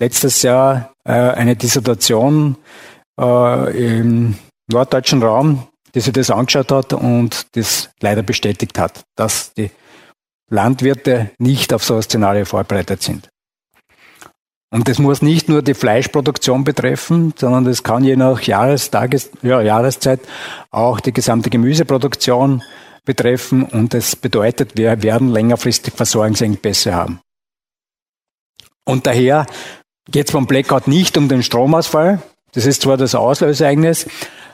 [0.00, 2.56] letztes Jahr äh, eine Dissertation
[3.20, 4.34] äh, im
[4.68, 9.70] norddeutschen Raum, die sich das angeschaut hat und das leider bestätigt hat, dass die
[10.50, 13.28] Landwirte nicht auf so Szenario vorbereitet sind.
[14.70, 19.62] Und das muss nicht nur die Fleischproduktion betreffen, sondern das kann je nach Jahrestages, ja,
[19.62, 20.18] Jahreszeit
[20.72, 22.60] auch die gesamte Gemüseproduktion
[23.04, 23.62] betreffen.
[23.62, 27.20] Und das bedeutet, wir werden längerfristig Versorgungsengpässe haben.
[28.84, 29.46] Und daher
[30.10, 32.20] geht es beim Blackout nicht um den Stromausfall.
[32.54, 34.06] Das ist zwar das Auslöseereignis,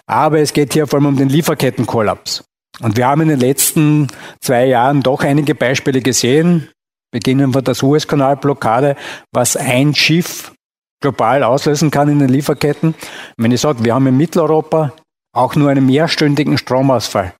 [0.06, 2.44] aber es geht hier vor allem um den Lieferkettenkollaps.
[2.80, 4.08] Und wir haben in den letzten
[4.40, 6.70] zwei Jahren doch einige Beispiele gesehen,
[7.10, 8.96] beginnen von der Suezkanalblockade,
[9.32, 10.52] was ein Schiff
[11.00, 12.94] global auslösen kann in den Lieferketten.
[13.36, 14.92] Wenn ich sage, wir haben in Mitteleuropa
[15.32, 17.34] auch nur einen mehrstündigen Stromausfall,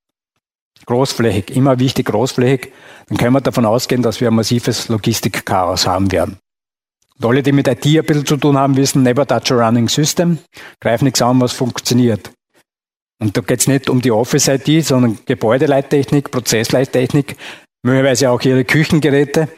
[0.87, 2.73] großflächig, immer wichtig großflächig,
[3.09, 6.39] dann können wir davon ausgehen, dass wir ein massives Logistikchaos haben werden.
[7.23, 10.39] Alle, die mit IT ein bisschen zu tun haben, wissen, never touch a running system.
[10.81, 12.31] Greif nichts an, was funktioniert.
[13.21, 17.37] Und da geht es nicht um die Office-IT, sondern Gebäudeleittechnik, Prozessleittechnik,
[17.83, 19.49] möglicherweise auch ihre Küchengeräte.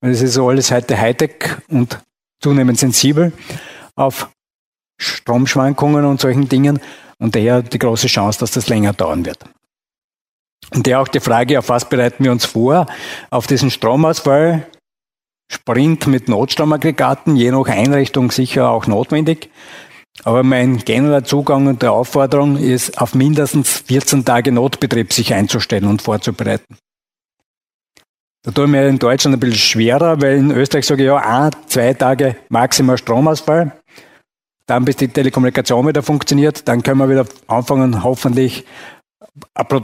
[0.00, 2.00] Das ist alles heute Hightech und
[2.40, 3.32] zunehmend sensibel
[3.94, 4.30] auf
[4.98, 6.80] Stromschwankungen und solchen Dingen.
[7.18, 9.38] Und daher die große Chance, dass das länger dauern wird.
[10.74, 12.86] Und daher auch die Frage, auf was bereiten wir uns vor?
[13.30, 14.66] Auf diesen Stromausfall,
[15.50, 19.50] Sprint mit Notstromaggregaten, je nach Einrichtung sicher auch notwendig.
[20.24, 25.86] Aber mein genereller Zugang und der Aufforderung ist, auf mindestens 14 Tage Notbetrieb sich einzustellen
[25.86, 26.76] und vorzubereiten.
[28.44, 31.16] Da tue ich mir in Deutschland ein bisschen schwerer, weil in Österreich sage ich ja,
[31.16, 33.72] ein, zwei Tage maximal Stromausfall.
[34.66, 38.64] Dann, bis die Telekommunikation wieder funktioniert, dann können wir wieder anfangen, hoffentlich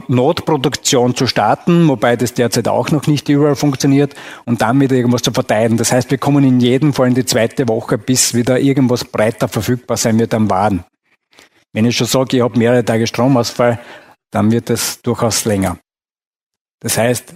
[0.07, 5.23] Notproduktion zu starten, wobei das derzeit auch noch nicht überall funktioniert, und dann wieder irgendwas
[5.23, 5.77] zu verteilen.
[5.77, 9.47] Das heißt, wir kommen in jedem Fall in die zweite Woche, bis wieder irgendwas breiter
[9.47, 10.83] verfügbar sein wird am Waden.
[11.73, 13.79] Wenn ich schon sage, ich habe mehrere Tage Stromausfall,
[14.31, 15.77] dann wird es durchaus länger.
[16.81, 17.33] Das heißt,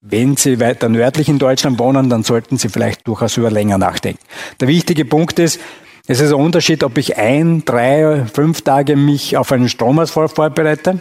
[0.00, 4.22] wenn Sie weiter nördlich in Deutschland wohnen, dann sollten Sie vielleicht durchaus über länger nachdenken.
[4.60, 5.60] Der wichtige Punkt ist,
[6.08, 11.00] es ist ein Unterschied, ob ich ein, drei, fünf Tage mich auf einen Stromausfall vorbereite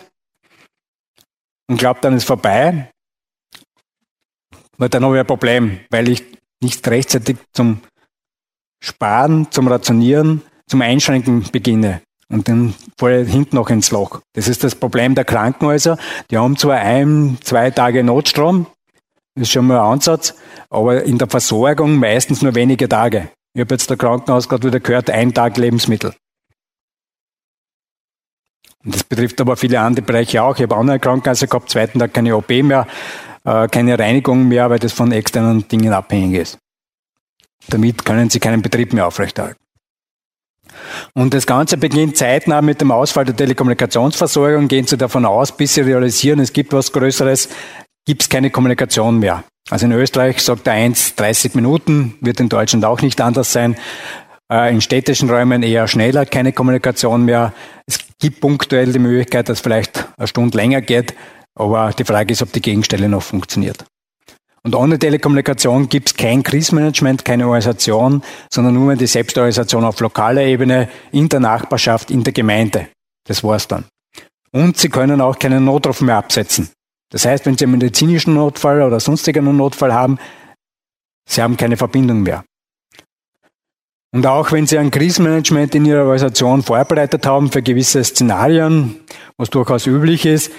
[1.72, 2.90] und glaube, dann ist vorbei.
[4.78, 6.26] Weil dann habe ich ein Problem, weil ich
[6.62, 7.80] nicht rechtzeitig zum
[8.84, 12.02] Sparen, zum Rationieren, zum Einschränken beginne.
[12.28, 14.20] Und dann falle ich hinten noch ins Loch.
[14.34, 15.98] Das ist das Problem der Krankenhäuser.
[16.30, 18.68] Die haben zwar ein, zwei Tage Notstrom,
[19.36, 20.36] das ist schon mal ein Ansatz,
[20.70, 23.30] aber in der Versorgung meistens nur wenige Tage.
[23.54, 26.14] Ich habe jetzt der Krankenhaus gerade wieder gehört, ein Tag Lebensmittel.
[28.84, 30.56] Das betrifft aber viele andere Bereiche auch.
[30.56, 32.88] Ich habe andere Krankenhäuser gehabt, zweiten Tag keine OP mehr,
[33.44, 36.58] äh, keine Reinigung mehr, weil das von externen Dingen abhängig ist.
[37.68, 39.58] Damit können sie keinen Betrieb mehr aufrechterhalten.
[41.14, 44.68] Und das Ganze beginnt zeitnah mit dem Ausfall der Telekommunikationsversorgung.
[44.68, 47.50] Gehen Sie davon aus, bis Sie realisieren, es gibt was Größeres,
[48.06, 49.44] gibt es keine Kommunikation mehr.
[49.70, 53.76] Also in Österreich sagt der 1 30 Minuten, wird in Deutschland auch nicht anders sein.
[54.52, 57.54] Äh, in städtischen Räumen eher schneller, keine Kommunikation mehr.
[57.86, 61.14] Es gibt punktuell die Möglichkeit, dass vielleicht eine Stunde länger geht,
[61.56, 63.84] aber die Frage ist, ob die Gegenstelle noch funktioniert.
[64.64, 68.22] Und ohne Telekommunikation gibt es kein Krisenmanagement, keine Organisation,
[68.54, 72.88] sondern nur die Selbstorganisation auf lokaler Ebene, in der Nachbarschaft, in der Gemeinde.
[73.28, 73.86] Das war's dann.
[74.52, 76.70] Und sie können auch keinen Notruf mehr absetzen.
[77.10, 80.18] Das heißt, wenn Sie einen medizinischen Notfall oder sonstigen Notfall haben,
[81.28, 82.44] Sie haben keine Verbindung mehr.
[84.14, 89.00] Und auch wenn Sie ein Krisenmanagement in Ihrer Organisation vorbereitet haben für gewisse Szenarien,
[89.38, 90.52] was durchaus üblich ist,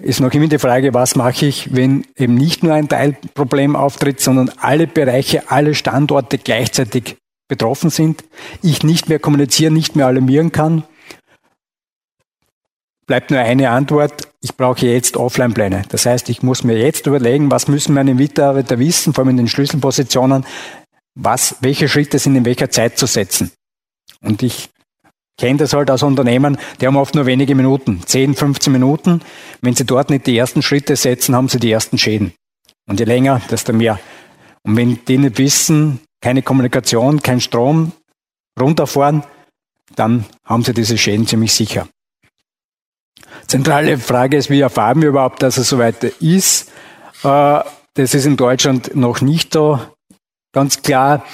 [0.00, 4.20] ist noch immer die Frage, was mache ich, wenn eben nicht nur ein Teilproblem auftritt,
[4.20, 7.16] sondern alle Bereiche, alle Standorte gleichzeitig
[7.48, 8.24] betroffen sind,
[8.62, 10.84] ich nicht mehr kommunizieren, nicht mehr alarmieren kann.
[13.06, 15.82] Bleibt nur eine Antwort, ich brauche jetzt Offline-Pläne.
[15.90, 19.36] Das heißt, ich muss mir jetzt überlegen, was müssen meine Mitarbeiter wissen, vor allem in
[19.36, 20.46] den Schlüsselpositionen,
[21.14, 23.52] was, welche Schritte sind in welcher Zeit zu setzen.
[24.20, 24.70] Und ich
[25.38, 29.20] kenne das halt aus Unternehmen, die haben oft nur wenige Minuten, 10, 15 Minuten.
[29.60, 32.32] Wenn sie dort nicht die ersten Schritte setzen, haben sie die ersten Schäden.
[32.86, 33.98] Und je länger, desto mehr.
[34.62, 37.92] Und wenn die nicht wissen, keine Kommunikation, kein Strom,
[38.58, 39.24] runterfahren,
[39.96, 41.88] dann haben sie diese Schäden ziemlich sicher.
[43.46, 46.70] Zentrale Frage ist, wie erfahren wir überhaupt, dass es soweit ist?
[47.22, 47.60] Äh,
[47.94, 49.80] das ist in Deutschland noch nicht so
[50.54, 51.24] ganz klar,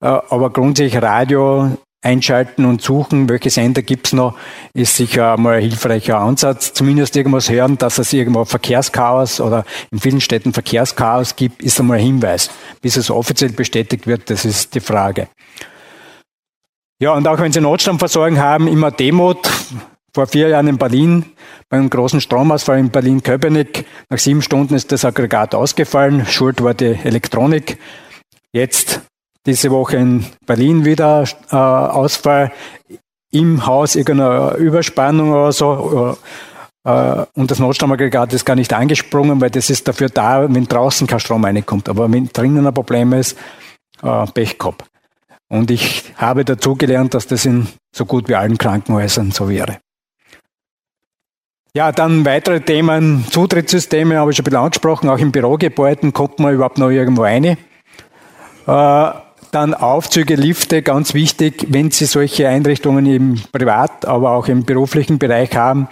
[0.00, 4.36] äh, aber grundsätzlich Radio einschalten und suchen, welche Sender gibt's noch,
[4.74, 6.72] ist sicher mal ein hilfreicher Ansatz.
[6.72, 11.98] Zumindest irgendwas hören, dass es irgendwo Verkehrschaos oder in vielen Städten Verkehrschaos gibt, ist einmal
[11.98, 12.50] ein Hinweis.
[12.80, 15.26] Bis es offiziell bestätigt wird, das ist die Frage.
[17.00, 19.50] Ja, und auch wenn Sie Notstromversorgung haben, immer Demot.
[20.14, 21.26] Vor vier Jahren in Berlin,
[21.68, 26.24] beim großen Stromausfall in Berlin-Köpenick, nach sieben Stunden ist das Aggregat ausgefallen.
[26.24, 27.78] Schuld war die Elektronik.
[28.52, 29.00] Jetzt
[29.46, 32.52] diese Woche in Berlin wieder äh, Ausfall
[33.30, 36.16] im Haus, irgendeine Überspannung oder so.
[36.84, 41.06] Äh, und das Notstromaggregat ist gar nicht angesprungen, weil das ist dafür da, wenn draußen
[41.06, 41.88] kein Strom reinkommt.
[41.88, 43.36] Aber wenn drinnen ein Problem ist,
[44.02, 44.84] äh, Pech gehabt.
[45.48, 49.78] Und ich habe dazu gelernt, dass das in so gut wie allen Krankenhäusern so wäre.
[51.74, 56.38] Ja, dann weitere Themen, Zutrittssysteme habe ich schon ein bisschen angesprochen, auch in Bürogebäuden kommt
[56.38, 57.58] man überhaupt noch irgendwo rein.
[58.66, 59.10] Äh,
[59.52, 65.18] dann Aufzüge, Lifte, ganz wichtig, wenn Sie solche Einrichtungen im Privat, aber auch im beruflichen
[65.18, 65.88] Bereich haben,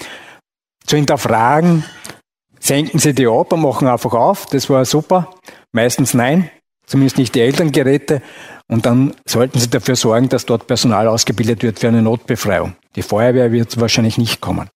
[0.86, 1.84] zu hinterfragen,
[2.58, 5.30] senken Sie die ab und machen einfach auf, das war super.
[5.72, 6.50] Meistens nein,
[6.86, 8.22] zumindest nicht die Elterngeräte.
[8.68, 12.74] Und dann sollten Sie dafür sorgen, dass dort Personal ausgebildet wird für eine Notbefreiung.
[12.96, 14.68] Die Feuerwehr wird wahrscheinlich nicht kommen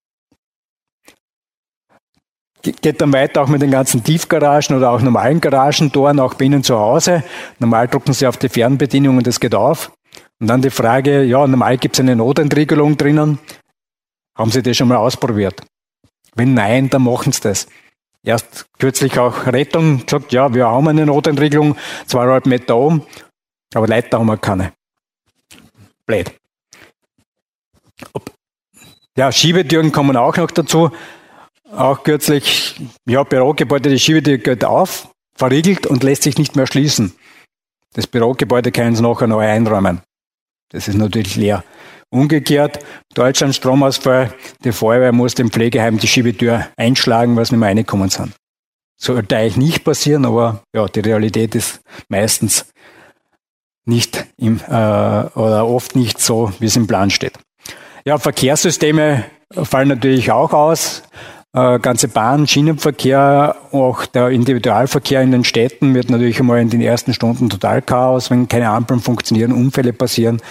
[2.62, 6.62] geht dann weiter auch mit den ganzen Tiefgaragen oder auch normalen Garagentoren, auch bei Ihnen
[6.62, 7.22] zu Hause.
[7.59, 9.92] Normal drucken Sie auf die Fernbedienung und das geht auf.
[10.40, 13.38] Und dann die Frage, ja, normal gibt es eine Notentriegelung drinnen.
[14.36, 15.62] Haben Sie das schon mal ausprobiert?
[16.34, 17.66] Wenn nein, dann machen Sie das.
[18.24, 23.02] Erst kürzlich auch Rettung gesagt, ja, wir haben eine Notentriegelung, zweieinhalb Meter oben,
[23.74, 24.72] aber Leiter haben wir keine.
[26.06, 26.32] Blöd.
[29.16, 30.90] Ja, Schiebetüren kommen auch noch dazu.
[31.70, 37.12] Auch kürzlich, ja, Bürogebäude, die Schiebetür geht auf, verriegelt und lässt sich nicht mehr schließen.
[37.94, 40.00] Das Bürogebäude können Sie nachher neu einräumen.
[40.70, 41.64] Das ist natürlich leer.
[42.10, 42.78] Umgekehrt,
[43.14, 44.32] Deutschland Stromausfall,
[44.64, 48.32] die Feuerwehr muss dem Pflegeheim die Schiebetür einschlagen, was nicht mehr reinkommen sind.
[48.96, 52.66] Sollte eigentlich nicht passieren, aber ja, die Realität ist meistens
[53.84, 57.38] nicht im, äh, oder oft nicht so, wie es im Plan steht.
[58.04, 61.02] Ja, Verkehrssysteme fallen natürlich auch aus.
[61.55, 66.82] Äh, ganze Bahn, Schienenverkehr, auch der Individualverkehr in den Städten wird natürlich einmal in den
[66.82, 70.42] ersten Stunden total Chaos, wenn keine Ampeln funktionieren, Unfälle passieren.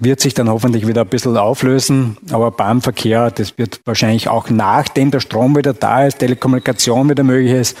[0.00, 5.12] Wird sich dann hoffentlich wieder ein bisschen auflösen, aber Bahnverkehr, das wird wahrscheinlich auch nachdem
[5.12, 7.78] der Strom wieder da ist, Telekommunikation wieder möglich ist,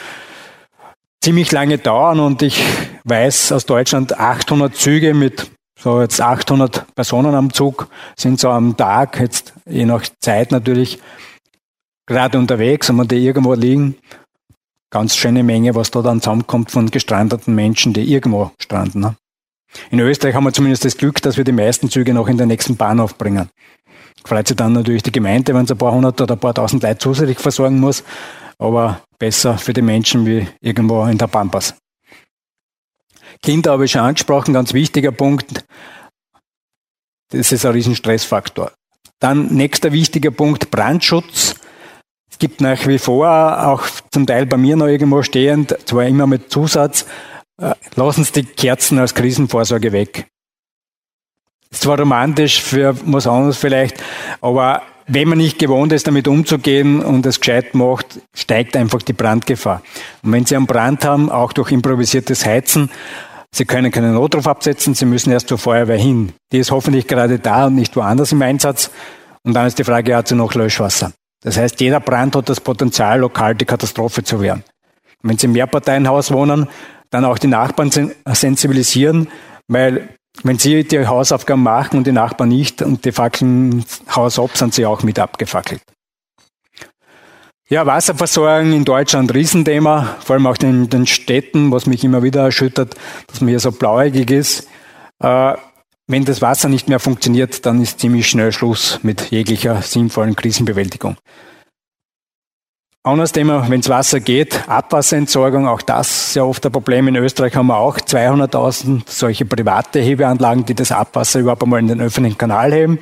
[1.20, 2.62] ziemlich lange dauern und ich
[3.02, 8.76] weiß aus Deutschland 800 Züge mit so jetzt 800 Personen am Zug sind so am
[8.76, 11.00] Tag, jetzt je nach Zeit natürlich,
[12.06, 13.96] gerade unterwegs, wenn wir die irgendwo liegen.
[14.90, 19.00] Ganz schöne Menge, was da dann zusammenkommt von gestrandeten Menschen, die irgendwo stranden.
[19.00, 19.16] Ne?
[19.90, 22.48] In Österreich haben wir zumindest das Glück, dass wir die meisten Züge noch in den
[22.48, 23.48] nächsten Bahnhof bringen.
[24.24, 26.82] Freut sich dann natürlich die Gemeinde, wenn es ein paar hundert oder ein paar tausend
[26.82, 28.04] Leute zusätzlich versorgen muss,
[28.58, 31.74] aber besser für die Menschen wie irgendwo in der Pampas.
[33.42, 35.64] Kinder habe ich schon angesprochen, ganz wichtiger Punkt.
[37.30, 38.72] Das ist ein Riesenstressfaktor.
[39.18, 41.56] Dann nächster wichtiger Punkt, Brandschutz.
[42.34, 46.26] Es gibt nach wie vor, auch zum Teil bei mir noch irgendwo stehend, zwar immer
[46.26, 47.06] mit Zusatz,
[47.62, 50.26] äh, lassen Sie die Kerzen als Krisenvorsorge weg.
[51.70, 54.02] Ist zwar romantisch für was anderes vielleicht,
[54.40, 59.12] aber wenn man nicht gewohnt ist, damit umzugehen und es gescheit macht, steigt einfach die
[59.12, 59.82] Brandgefahr.
[60.24, 62.90] Und wenn Sie einen Brand haben, auch durch improvisiertes Heizen,
[63.52, 66.32] Sie können keinen Notruf absetzen, Sie müssen erst zur Feuerwehr hin.
[66.50, 68.90] Die ist hoffentlich gerade da und nicht woanders im Einsatz.
[69.44, 71.12] Und dann ist die Frage, hat sie noch Löschwasser?
[71.44, 74.64] Das heißt, jeder Brand hat das Potenzial, lokal die Katastrophe zu werden.
[75.22, 76.68] Wenn Sie im Mehrparteienhaus wohnen,
[77.10, 77.90] dann auch die Nachbarn
[78.26, 79.28] sensibilisieren,
[79.68, 80.08] weil
[80.42, 83.84] wenn Sie die Hausaufgaben machen und die Nachbarn nicht und die fackeln
[84.14, 85.80] Haus ab, sind sie auch mit abgefackelt.
[87.68, 92.42] Ja, Wasserversorgung in Deutschland Riesenthema, vor allem auch in den Städten, was mich immer wieder
[92.42, 92.94] erschüttert,
[93.26, 94.68] dass man hier so blauäugig ist.
[95.22, 95.54] Äh,
[96.06, 101.16] wenn das Wasser nicht mehr funktioniert, dann ist ziemlich schnell Schluss mit jeglicher sinnvollen Krisenbewältigung.
[103.06, 107.06] Anderes Thema, wenn es Wasser geht, Abwasserentsorgung, auch das sehr oft ein Problem.
[107.06, 111.88] In Österreich haben wir auch 200.000 solche private Hebeanlagen, die das Abwasser überhaupt einmal in
[111.88, 112.98] den öffentlichen Kanal heben.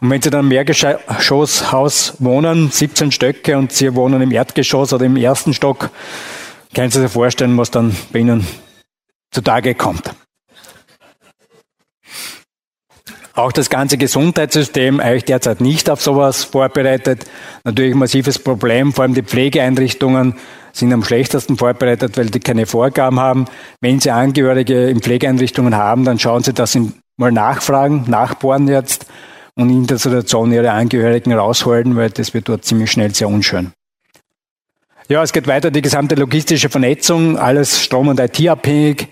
[0.00, 5.06] Und wenn Sie dann im Mehrgeschosshaus wohnen, 17 Stöcke und Sie wohnen im Erdgeschoss oder
[5.06, 5.90] im ersten Stock,
[6.72, 8.46] können Sie sich vorstellen, was dann bei Ihnen
[9.32, 10.14] zutage kommt.
[13.34, 17.24] Auch das ganze Gesundheitssystem eigentlich derzeit nicht auf sowas vorbereitet.
[17.64, 20.34] Natürlich ein massives Problem, vor allem die Pflegeeinrichtungen
[20.72, 23.46] sind am schlechtesten vorbereitet, weil die keine Vorgaben haben.
[23.80, 29.06] Wenn Sie Angehörige in Pflegeeinrichtungen haben, dann schauen Sie, dass Sie mal nachfragen, nachbohren jetzt
[29.54, 33.72] und in der Situation Ihre Angehörigen rausholen, weil das wird dort ziemlich schnell sehr unschön.
[35.08, 39.08] Ja, es geht weiter die gesamte logistische Vernetzung, alles Strom- und IT-abhängig.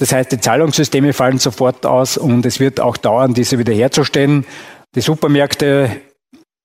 [0.00, 4.46] Das heißt, die Zahlungssysteme fallen sofort aus und es wird auch dauern, diese wiederherzustellen.
[4.94, 6.00] Die Supermärkte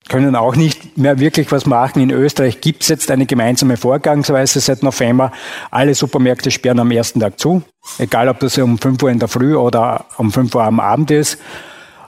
[0.07, 2.01] können auch nicht mehr wirklich was machen.
[2.01, 5.33] In Österreich gibt es jetzt eine gemeinsame Vorgangsweise seit November.
[5.69, 7.61] Alle Supermärkte sperren am ersten Tag zu,
[7.97, 11.11] egal ob das um 5 Uhr in der Früh oder um 5 Uhr am Abend
[11.11, 11.37] ist.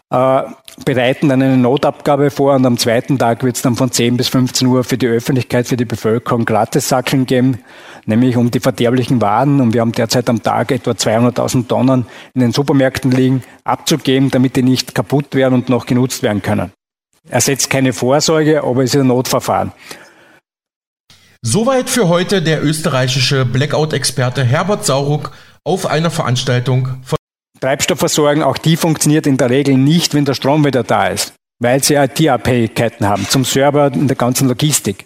[0.09, 0.43] Äh,
[0.85, 4.29] bereiten dann eine Notabgabe vor und am zweiten Tag wird es dann von 10 bis
[4.29, 7.59] 15 Uhr für die Öffentlichkeit, für die Bevölkerung Gratissackeln geben
[8.07, 12.41] nämlich um die verderblichen Waren, und wir haben derzeit am Tag etwa 200.000 Tonnen in
[12.41, 16.71] den Supermärkten liegen, abzugeben, damit die nicht kaputt werden und noch genutzt werden können.
[17.29, 19.73] Ersetzt keine Vorsorge, aber es ist ein Notverfahren.
[21.41, 25.31] Soweit für heute der österreichische Blackout-Experte Herbert Sauruck
[25.63, 27.16] auf einer Veranstaltung von
[27.59, 31.83] Treibstoffversorgung, auch die funktioniert in der Regel nicht, wenn der Strom wieder da ist, weil
[31.83, 35.05] sie IT-Abhängigkeiten haben zum Server in der ganzen Logistik.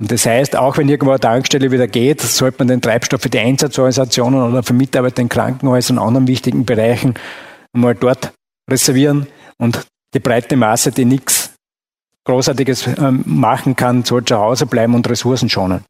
[0.00, 3.30] Und das heißt, auch wenn irgendwo eine Tankstelle wieder geht, sollte man den Treibstoff für
[3.30, 7.14] die Einsatzorganisationen oder für Mitarbeiter in Krankenhäusern und anderen wichtigen Bereichen
[7.72, 8.32] mal dort
[8.68, 9.28] reservieren.
[9.58, 11.54] Und die breite Masse, die nichts
[12.24, 15.84] Großartiges ähm, machen kann, sollte zu Hause bleiben und Ressourcen schonen.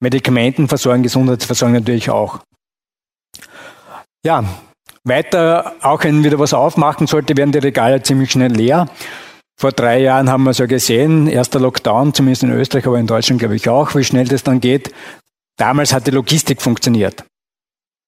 [0.00, 2.40] Medikamenten versorgen, Gesundheitsversorgung natürlich auch.
[4.24, 4.44] Ja,
[5.04, 8.88] weiter, auch wenn wieder was aufmachen sollte, werden die Regale ziemlich schnell leer.
[9.56, 13.06] Vor drei Jahren haben wir es ja gesehen, erster Lockdown, zumindest in Österreich, aber in
[13.06, 14.92] Deutschland glaube ich auch, wie schnell das dann geht.
[15.56, 17.24] Damals hat die Logistik funktioniert.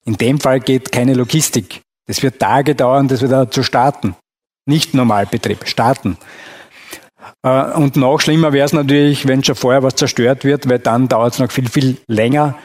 [0.04, 1.82] In dem Fall geht keine Logistik.
[2.06, 4.16] Das wird Tage dauern, das wieder zu starten.
[4.66, 6.16] Nicht Normalbetrieb, starten.
[7.42, 11.08] Äh, und noch schlimmer wäre es natürlich, wenn schon vorher was zerstört wird, weil dann
[11.08, 12.56] dauert es noch viel, viel länger.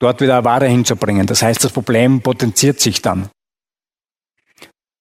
[0.00, 1.26] dort wieder Ware hinzubringen.
[1.26, 3.30] Das heißt, das Problem potenziert sich dann.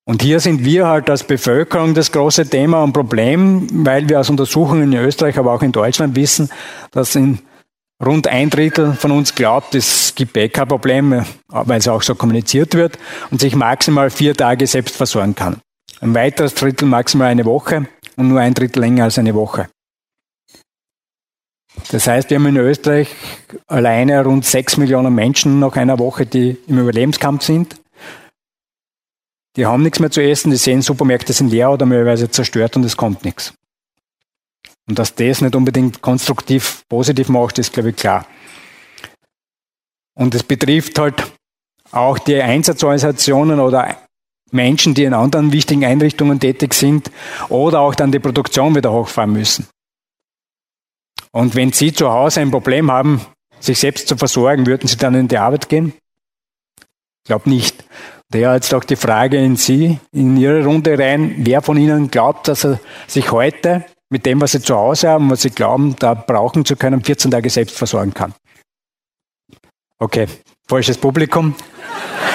[0.05, 4.29] Und hier sind wir halt als Bevölkerung das große Thema und Problem, weil wir aus
[4.29, 6.49] Untersuchungen in Österreich, aber auch in Deutschland wissen,
[6.91, 7.39] dass in
[8.03, 12.15] rund ein Drittel von uns glaubt, es gibt eh kein Problem, weil es auch so
[12.15, 12.99] kommuniziert wird
[13.31, 15.61] und sich maximal vier Tage selbst versorgen kann.
[16.01, 17.87] Ein weiteres Drittel maximal eine Woche
[18.17, 19.69] und nur ein Drittel länger als eine Woche.
[21.91, 23.09] Das heißt, wir haben in Österreich
[23.67, 27.75] alleine rund sechs Millionen Menschen nach einer Woche, die im Überlebenskampf sind.
[29.55, 32.83] Die haben nichts mehr zu essen, die sehen, Supermärkte sind leer oder möglicherweise zerstört und
[32.83, 33.53] es kommt nichts.
[34.87, 38.25] Und dass das nicht unbedingt konstruktiv positiv macht, ist, glaube ich, klar.
[40.15, 41.31] Und es betrifft halt
[41.91, 43.97] auch die Einsatzorganisationen oder
[44.51, 47.11] Menschen, die in anderen wichtigen Einrichtungen tätig sind
[47.49, 49.67] oder auch dann die Produktion wieder hochfahren müssen.
[51.31, 53.21] Und wenn Sie zu Hause ein Problem haben,
[53.59, 55.93] sich selbst zu versorgen, würden Sie dann in die Arbeit gehen?
[56.79, 57.83] Ich glaube nicht.
[58.33, 62.47] Daher jetzt auch die Frage in Sie, in Ihre Runde rein, wer von Ihnen glaubt,
[62.47, 66.15] dass er sich heute mit dem, was Sie zu Hause haben, was Sie glauben, da
[66.15, 68.33] brauchen zu können, 14 Tage selbst versorgen kann?
[69.99, 70.25] Okay,
[70.67, 71.53] falsches Publikum.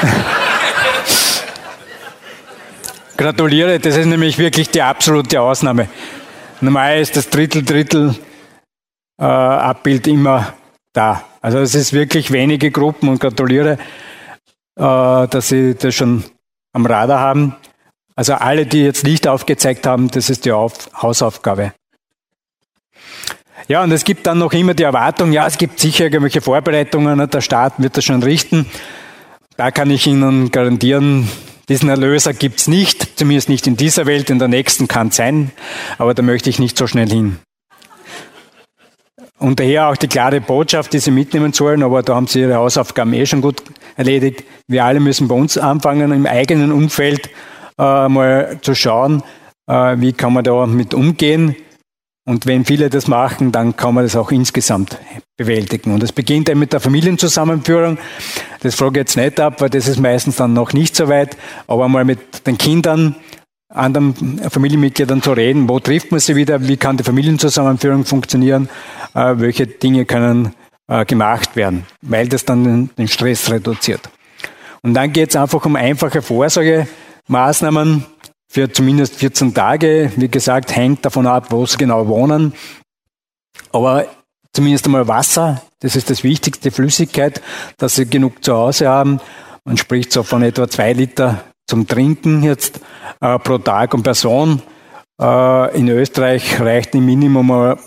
[3.17, 5.89] Gratuliere, das ist nämlich wirklich die absolute Ausnahme.
[6.61, 8.15] Normal ist das Drittel, Drittel
[9.21, 10.55] äh, Abbild immer
[10.93, 11.25] da.
[11.41, 13.79] Also es ist wirklich wenige Gruppen und gratuliere,
[14.79, 16.25] dass Sie das schon
[16.73, 17.57] am Radar haben.
[18.15, 21.73] Also alle, die jetzt nicht aufgezeigt haben, das ist die Auf Hausaufgabe.
[23.67, 27.29] Ja, und es gibt dann noch immer die Erwartung, ja, es gibt sicher irgendwelche Vorbereitungen,
[27.29, 28.67] der Staat wird das schon richten.
[29.57, 31.29] Da kann ich Ihnen garantieren,
[31.69, 35.51] diesen Erlöser gibt's nicht, zumindest nicht in dieser Welt, in der nächsten kann es sein,
[35.99, 37.39] aber da möchte ich nicht so schnell hin.
[39.39, 42.55] Und daher auch die klare Botschaft, die Sie mitnehmen sollen, aber da haben Sie Ihre
[42.55, 43.63] Hausaufgaben eh schon gut
[43.99, 44.45] erledigt.
[44.67, 47.29] Wir alle müssen bei uns anfangen, im eigenen Umfeld
[47.79, 49.23] äh, mal zu schauen,
[49.67, 51.57] äh, wie kann man da mit umgehen.
[52.25, 54.99] Und wenn viele das machen, dann kann man das auch insgesamt
[55.37, 55.93] bewältigen.
[55.93, 57.99] Und es beginnt eben mit der Familienzusammenführung.
[58.61, 61.37] Das frage ich jetzt nicht ab, weil das ist meistens dann noch nicht so weit.
[61.67, 63.17] Aber mal mit den Kindern
[63.71, 65.69] anderen Familienmitgliedern zu reden.
[65.69, 66.69] Wo trifft man sie wieder?
[66.69, 68.69] Wie kann die Familienzusammenführung funktionieren?
[69.15, 70.55] Äh, welche Dinge können
[70.89, 71.87] äh, gemacht werden?
[72.03, 74.09] Weil das dann den Stress reduziert.
[74.83, 78.05] Und dann geht es einfach um einfache Vorsorgemaßnahmen
[78.51, 80.13] für zumindest 14 Tage.
[80.17, 82.53] Wie gesagt, hängt davon ab, wo sie genau wohnen.
[83.73, 84.07] Aber
[84.53, 87.43] zumindest einmal Wasser, das ist das Wichtigste, Flüssigkeit,
[87.77, 89.21] dass sie genug zu Hause haben.
[89.65, 92.81] Man spricht so von etwa zwei Liter zum Trinken jetzt
[93.21, 94.63] äh, pro Tag und Person.
[95.21, 97.79] Äh, in Österreich reicht im Minimum mal,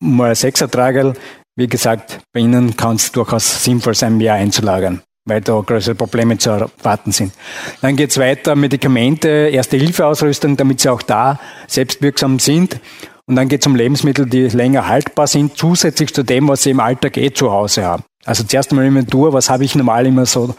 [0.00, 1.14] mal sechs Ertragel.
[1.60, 6.38] Wie gesagt, bei Ihnen kann es durchaus sinnvoll sein, mehr einzulagern, weil da größere Probleme
[6.38, 7.34] zu erwarten sind.
[7.82, 12.80] Dann geht es weiter, Medikamente, Erste-Hilfe-Ausrüstung, damit sie auch da selbstwirksam sind.
[13.26, 16.70] Und dann geht es um Lebensmittel, die länger haltbar sind, zusätzlich zu dem, was sie
[16.70, 18.04] im Alltag eh zu Hause haben.
[18.24, 20.54] Also zuerst einmal Inventur, was habe ich normal immer so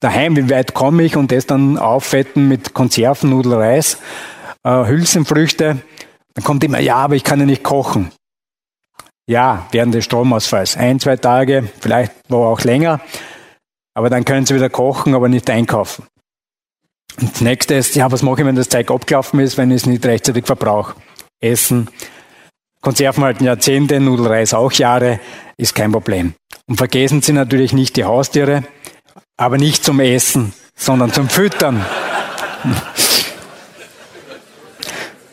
[0.00, 3.98] daheim, wie weit komme ich und das dann auffetten mit Konserven, Nudel, Reis,
[4.62, 5.82] äh, Hülsenfrüchte.
[6.32, 8.10] Dann kommt immer, ja, aber ich kann ja nicht kochen.
[9.28, 10.76] Ja, während des Stromausfalls.
[10.76, 13.00] Ein, zwei Tage, vielleicht war auch länger.
[13.94, 16.06] Aber dann können Sie wieder kochen, aber nicht einkaufen.
[17.20, 19.78] Und das nächste ist, ja, was mache ich, wenn das Zeug abgelaufen ist, wenn ich
[19.78, 20.94] es nicht rechtzeitig verbrauche?
[21.40, 21.88] Essen.
[22.82, 25.18] Konserven halten Jahrzehnte, Nudelreis auch Jahre,
[25.56, 26.34] ist kein Problem.
[26.68, 28.64] Und vergessen Sie natürlich nicht die Haustiere,
[29.36, 31.84] aber nicht zum Essen, sondern zum Füttern.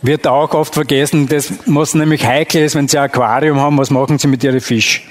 [0.04, 3.90] Wird auch oft vergessen, das was nämlich heikel ist, wenn Sie ein Aquarium haben, was
[3.90, 5.08] machen Sie mit Ihren Fisch?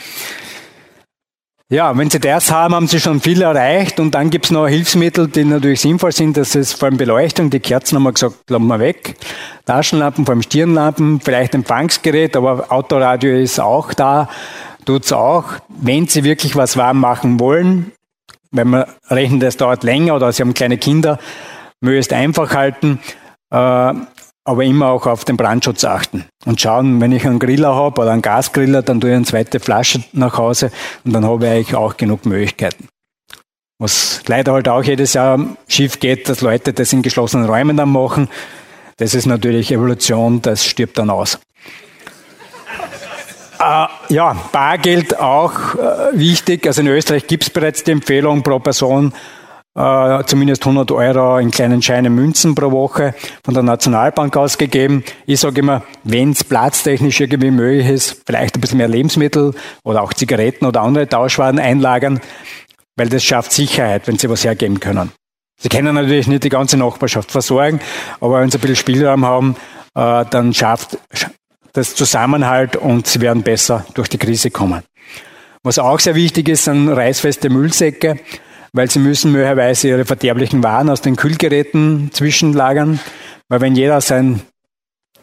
[1.69, 4.69] Ja, wenn Sie das haben, haben Sie schon viel erreicht und dann gibt es noch
[4.69, 6.37] Hilfsmittel, die natürlich sinnvoll sind.
[6.37, 7.49] Das ist vor allem Beleuchtung.
[7.49, 9.15] Die Kerzen haben wir gesagt, lassen wir weg.
[9.65, 14.29] Taschenlampen, vor allem Stirnlampen, vielleicht Empfangsgerät, aber Autoradio ist auch da
[14.85, 15.45] tut's auch.
[15.69, 17.93] Wenn Sie wirklich was warm machen wollen,
[18.51, 21.19] wenn man rechnet, es dauert länger oder Sie haben kleine Kinder,
[21.81, 23.01] möglichst einfach halten,
[23.51, 23.95] äh,
[24.45, 28.11] aber immer auch auf den Brandschutz achten und schauen, wenn ich einen Griller habe oder
[28.11, 30.73] einen Gasgriller, dann tue ich eine zweite Flasche nach Hause
[31.05, 32.89] und dann habe ich eigentlich auch genug Möglichkeiten.
[33.79, 35.39] Was leider halt auch jedes Jahr
[35.69, 38.29] schief geht, dass Leute das in geschlossenen Räumen dann machen.
[38.97, 41.39] Das ist natürlich Evolution, das stirbt dann aus.
[43.59, 46.67] Äh, ja, Bargeld auch äh, wichtig.
[46.67, 49.13] Also in Österreich gibt es bereits die Empfehlung pro Person
[49.75, 53.15] äh, zumindest 100 Euro in kleinen Scheinen Münzen pro Woche
[53.45, 55.03] von der Nationalbank ausgegeben.
[55.27, 59.55] Ich sage immer, wenn es platztechnisch irgendwie möglich ist, vielleicht ein bisschen mehr Lebensmittel
[59.85, 62.21] oder auch Zigaretten oder andere Tauschwaren einlagern.
[62.95, 65.13] weil das schafft Sicherheit, wenn sie was hergeben können.
[65.59, 67.81] Sie können natürlich nicht die ganze Nachbarschaft versorgen,
[68.21, 69.57] aber wenn sie ein bisschen Spielraum haben,
[69.95, 70.99] äh, dann schafft
[71.73, 74.83] das Zusammenhalt und sie werden besser durch die Krise kommen.
[75.63, 78.19] Was auch sehr wichtig ist, sind reißfeste Müllsäcke,
[78.73, 83.01] weil sie müssen möglicherweise ihre verderblichen Waren aus den Kühlgeräten zwischenlagern,
[83.49, 84.41] weil wenn jeder sein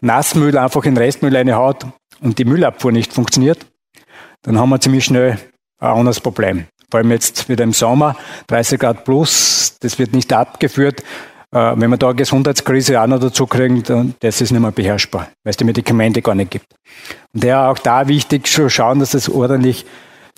[0.01, 1.85] Nassmüll einfach in Restmüll reinhaut
[2.21, 3.65] und die Müllabfuhr nicht funktioniert,
[4.43, 5.37] dann haben wir ziemlich schnell
[5.79, 6.65] ein anderes Problem.
[6.89, 8.15] Vor allem jetzt wieder im Sommer,
[8.47, 11.03] 30 Grad plus, das wird nicht abgeführt.
[11.51, 14.71] Äh, wenn wir da eine Gesundheitskrise auch noch dazu kriegen, dann das ist nicht mehr
[14.71, 16.67] beherrschbar, weil es die Medikamente gar nicht gibt.
[17.33, 19.85] Und daher auch da wichtig zu schauen, dass das ordentlich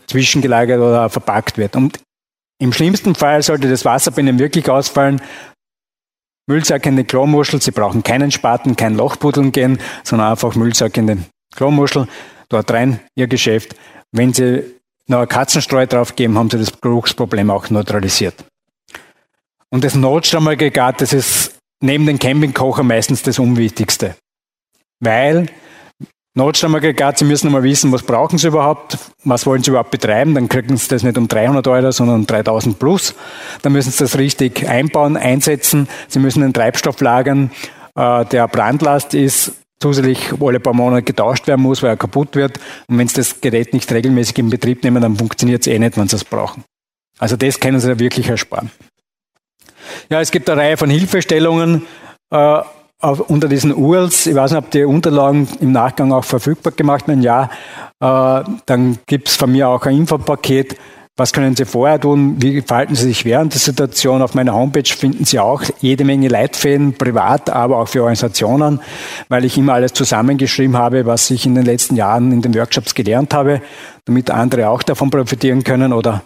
[0.08, 1.76] zwischengelagert oder verpackt wird.
[1.76, 2.00] Und
[2.62, 5.20] im schlimmsten Fall sollte das Wasser bei Ihnen wirklich ausfallen,
[6.48, 11.08] Müllsack in den Klomuschel, Sie brauchen keinen Spaten, kein Lochbuddeln gehen, sondern einfach Müllsack in
[11.08, 12.08] den Klomuschel,
[12.50, 13.76] dort rein, Ihr Geschäft.
[14.12, 14.64] Wenn Sie
[15.08, 18.36] noch Katzenstreu draufgeben, haben Sie das Geruchsproblem auch neutralisiert.
[19.70, 24.16] Und das Notstromaggregat, das ist neben den Campingkocher meistens das Unwichtigste.
[25.00, 25.48] Weil
[26.34, 30.48] Notstromaggregat, Sie müssen einmal wissen, was brauchen Sie überhaupt, was wollen Sie überhaupt betreiben, dann
[30.48, 33.16] kriegen Sie das nicht um 300 Euro, sondern um 3000 plus.
[33.62, 35.90] Dann müssen Sie das richtig einbauen, einsetzen.
[36.08, 37.52] Sie müssen den Treibstoff lagern,
[37.96, 42.60] äh, der Brandlast ist, zusätzlich alle paar Monate getauscht werden muss, weil er kaputt wird.
[42.88, 45.98] Und wenn Sie das Gerät nicht regelmäßig in Betrieb nehmen, dann funktioniert es eh nicht,
[45.98, 46.64] wenn Sie es brauchen.
[47.20, 48.72] Also das können Sie da wirklich ersparen.
[50.10, 51.88] Ja, es gibt eine Reihe von Hilfestellungen
[52.30, 52.62] äh,
[53.02, 54.28] unter diesen URLs.
[54.28, 57.24] Ich weiß nicht, ob die Unterlagen im Nachgang auch verfügbar gemacht werden.
[57.24, 57.50] Ja,
[58.00, 60.78] äh, dann gibt es von mir auch ein Infopaket.
[61.18, 62.38] Was können Sie vorher tun?
[62.40, 64.22] Wie verhalten Sie sich während der Situation?
[64.22, 68.80] Auf meiner Homepage finden Sie auch jede Menge Leitfäden, privat, aber auch für Organisationen,
[69.28, 72.96] weil ich immer alles zusammengeschrieben habe, was ich in den letzten Jahren in den Workshops
[72.96, 73.62] gelernt habe,
[74.06, 76.24] damit andere auch davon profitieren können oder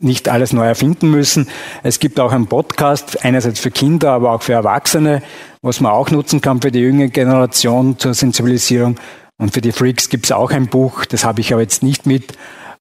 [0.00, 1.48] nicht alles neu erfinden müssen.
[1.82, 5.22] Es gibt auch einen Podcast, einerseits für Kinder, aber auch für Erwachsene,
[5.62, 8.96] was man auch nutzen kann für die jüngere Generation zur Sensibilisierung.
[9.38, 12.06] Und für die Freaks gibt es auch ein Buch, das habe ich aber jetzt nicht
[12.06, 12.32] mit,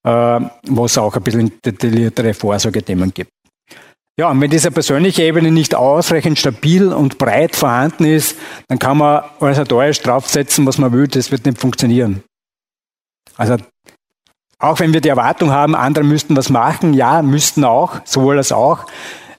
[0.04, 3.32] äh, wo es auch ein bisschen detailliertere Vorsorgethemen gibt.
[4.20, 8.36] Ja, und wenn diese persönliche Ebene nicht ausreichend stabil und breit vorhanden ist,
[8.68, 12.24] dann kann man organisatorisch draufsetzen, was man will, das wird nicht funktionieren.
[13.36, 13.58] Also
[14.60, 18.52] auch wenn wir die Erwartung haben, andere müssten was machen, ja, müssten auch, sowohl als
[18.52, 18.86] auch.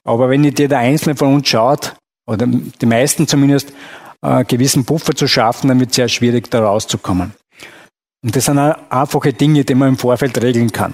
[0.03, 1.95] Aber wenn jeder Einzelne von uns schaut,
[2.27, 3.73] oder die meisten zumindest,
[4.21, 7.33] äh, gewissen Puffer zu schaffen, dann wird es sehr schwierig, da rauszukommen.
[8.23, 10.93] Und das sind einfache Dinge, die man im Vorfeld regeln kann.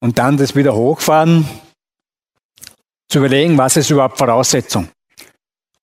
[0.00, 1.46] Und dann das wieder hochfahren,
[3.08, 4.88] zu überlegen, was ist überhaupt Voraussetzung.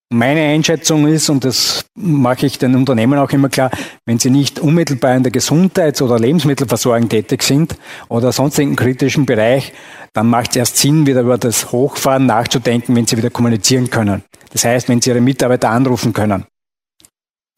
[0.09, 3.69] Meine Einschätzung ist, und das mache ich den Unternehmen auch immer klar,
[4.05, 7.75] wenn sie nicht unmittelbar in der Gesundheits- oder Lebensmittelversorgung tätig sind
[8.07, 9.73] oder sonst in einem kritischen Bereich,
[10.13, 14.23] dann macht es erst Sinn, wieder über das Hochfahren nachzudenken, wenn sie wieder kommunizieren können.
[14.53, 16.45] Das heißt, wenn sie ihre Mitarbeiter anrufen können.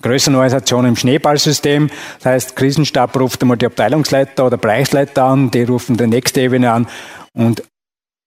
[0.02, 5.64] Größere Organisation im Schneeballsystem, das heißt, Krisenstab ruft einmal die Abteilungsleiter oder Bereichsleiter an, die
[5.64, 6.88] rufen die nächste Ebene an
[7.34, 7.62] und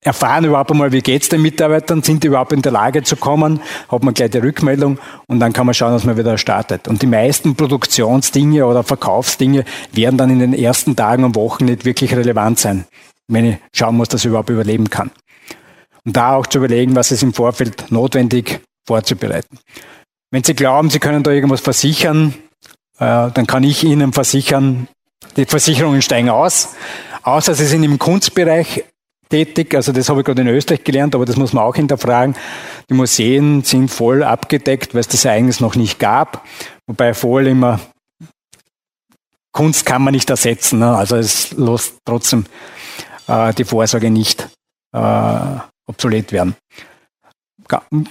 [0.03, 3.61] erfahren überhaupt einmal, wie geht's den Mitarbeitern, sind die überhaupt in der Lage zu kommen,
[3.89, 4.99] hat man gleich die Rückmeldung
[5.29, 6.89] und dann kann man schauen, dass man wieder startet.
[6.89, 11.85] Und die meisten Produktionsdinge oder Verkaufsdinge werden dann in den ersten Tagen und Wochen nicht
[11.85, 12.85] wirklich relevant sein,
[13.29, 15.13] wenn ich schauen muss, dass ich überhaupt überleben kann.
[16.05, 19.59] Und da auch zu überlegen, was ist im Vorfeld notwendig vorzubereiten.
[20.33, 22.35] Wenn Sie glauben, Sie können da irgendwas versichern,
[22.99, 24.89] äh, dann kann ich Ihnen versichern,
[25.37, 26.75] die Versicherungen steigen aus.
[27.23, 28.85] Außer Sie sind im Kunstbereich
[29.33, 29.75] tätig.
[29.75, 32.37] Also das habe ich gerade in Österreich gelernt, aber das muss man auch hinterfragen.
[32.91, 36.45] Die Museen sind voll abgedeckt, weil es das eigentlich noch nicht gab.
[36.87, 37.81] Wobei voll immer
[39.53, 40.81] Kunst kann man nicht ersetzen.
[40.81, 40.95] Ne?
[40.95, 42.45] Also es lässt trotzdem
[43.27, 44.49] äh, die Vorsorge nicht
[44.95, 45.57] äh,
[45.87, 46.55] obsolet werden.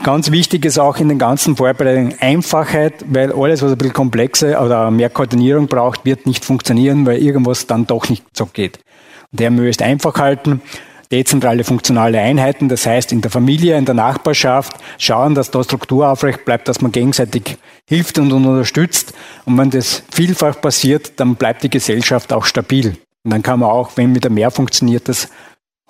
[0.03, 4.63] Ganz wichtig ist auch in den ganzen Vorbereitungen Einfachheit, weil alles, was ein bisschen komplexer
[4.63, 8.79] oder mehr Koordinierung braucht, wird nicht funktionieren, weil irgendwas dann doch nicht so geht.
[9.31, 10.61] Der möchte einfach halten
[11.11, 16.09] dezentrale funktionale Einheiten, das heißt in der Familie, in der Nachbarschaft, schauen, dass da Struktur
[16.09, 17.57] aufrecht bleibt, dass man gegenseitig
[17.87, 19.13] hilft und unterstützt.
[19.45, 22.97] Und wenn das vielfach passiert, dann bleibt die Gesellschaft auch stabil.
[23.23, 25.29] Und dann kann man auch, wenn wieder mehr funktioniert, das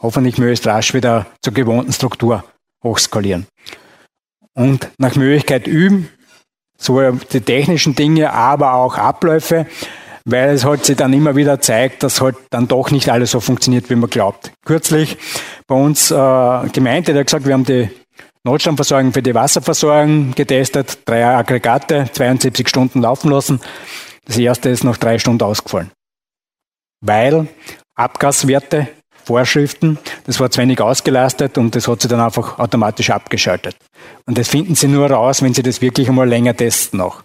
[0.02, 2.44] hoffentlich möglichst rasch wieder zur gewohnten Struktur
[2.84, 3.46] hochskalieren.
[4.54, 6.10] Und nach Möglichkeit üben,
[6.78, 9.68] sowohl die technischen Dinge, aber auch Abläufe
[10.26, 13.40] weil es halt sich dann immer wieder zeigt, dass halt dann doch nicht alles so
[13.40, 14.52] funktioniert, wie man glaubt.
[14.66, 15.18] Kürzlich
[15.68, 16.16] bei uns äh,
[16.74, 17.90] Gemeinde, der hat gesagt, wir haben die
[18.44, 23.60] Notstromversorgung für die Wasserversorgung getestet, drei Aggregate, 72 Stunden laufen lassen.
[24.26, 25.92] Das erste ist nach drei Stunden ausgefallen.
[27.02, 27.48] Weil
[27.96, 28.88] Abgaswerte
[29.24, 29.98] Vorschriften.
[30.26, 33.76] Das war zu wenig ausgelastet und das hat sich dann einfach automatisch abgeschaltet.
[34.26, 37.24] Und das finden Sie nur raus, wenn Sie das wirklich einmal länger testen noch.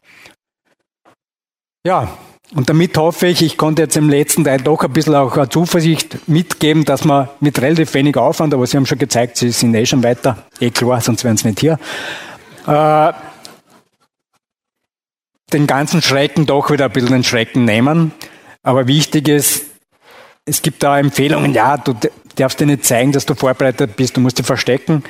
[1.87, 2.09] Ja,
[2.55, 5.49] und damit hoffe ich, ich konnte jetzt im letzten Teil doch ein bisschen auch eine
[5.49, 9.75] Zuversicht mitgeben, dass man mit relativ wenig Aufwand, aber Sie haben schon gezeigt, Sie sind
[9.75, 11.79] eh schon weiter, eh klar, sonst wären Sie nicht hier,
[12.67, 13.13] äh,
[15.53, 18.13] den ganzen Schrecken doch wieder ein bisschen den Schrecken nehmen.
[18.63, 19.67] Aber wichtig ist,
[20.45, 21.95] es gibt da Empfehlungen, ja, du
[22.37, 25.03] darfst dir nicht zeigen, dass du vorbereitet bist, du musst dich verstecken.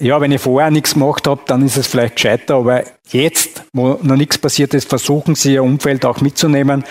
[0.00, 3.98] Ja, wenn ich vorher nichts gemacht habe, dann ist es vielleicht gescheiter, aber jetzt, wo
[4.02, 6.84] noch nichts passiert ist, versuchen Sie Ihr Umfeld auch mitzunehmen,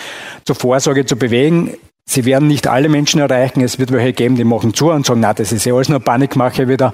[0.45, 1.75] zur Vorsorge zu bewegen.
[2.05, 3.61] Sie werden nicht alle Menschen erreichen.
[3.61, 5.99] Es wird welche geben, die machen zu und sagen, na, das ist ja alles nur
[5.99, 6.93] Panikmache wieder.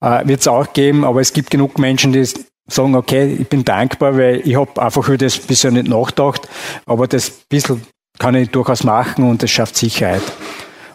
[0.00, 2.24] Äh, wird es auch geben, aber es gibt genug Menschen, die
[2.68, 6.48] sagen, okay, ich bin dankbar, weil ich habe einfach über das bisher nicht nachgedacht,
[6.86, 7.82] aber das bisschen
[8.18, 10.22] kann ich durchaus machen und das schafft Sicherheit.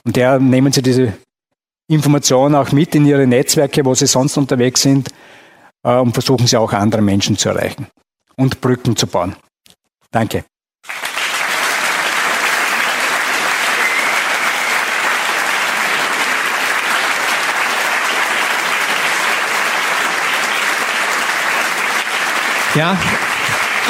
[0.05, 1.13] Und der nehmen Sie diese
[1.87, 5.09] Informationen auch mit in ihre Netzwerke, wo sie sonst unterwegs sind,
[5.83, 7.87] äh, und versuchen sie auch andere Menschen zu erreichen
[8.35, 9.35] und Brücken zu bauen.
[10.11, 10.45] Danke.
[22.75, 22.97] Ja,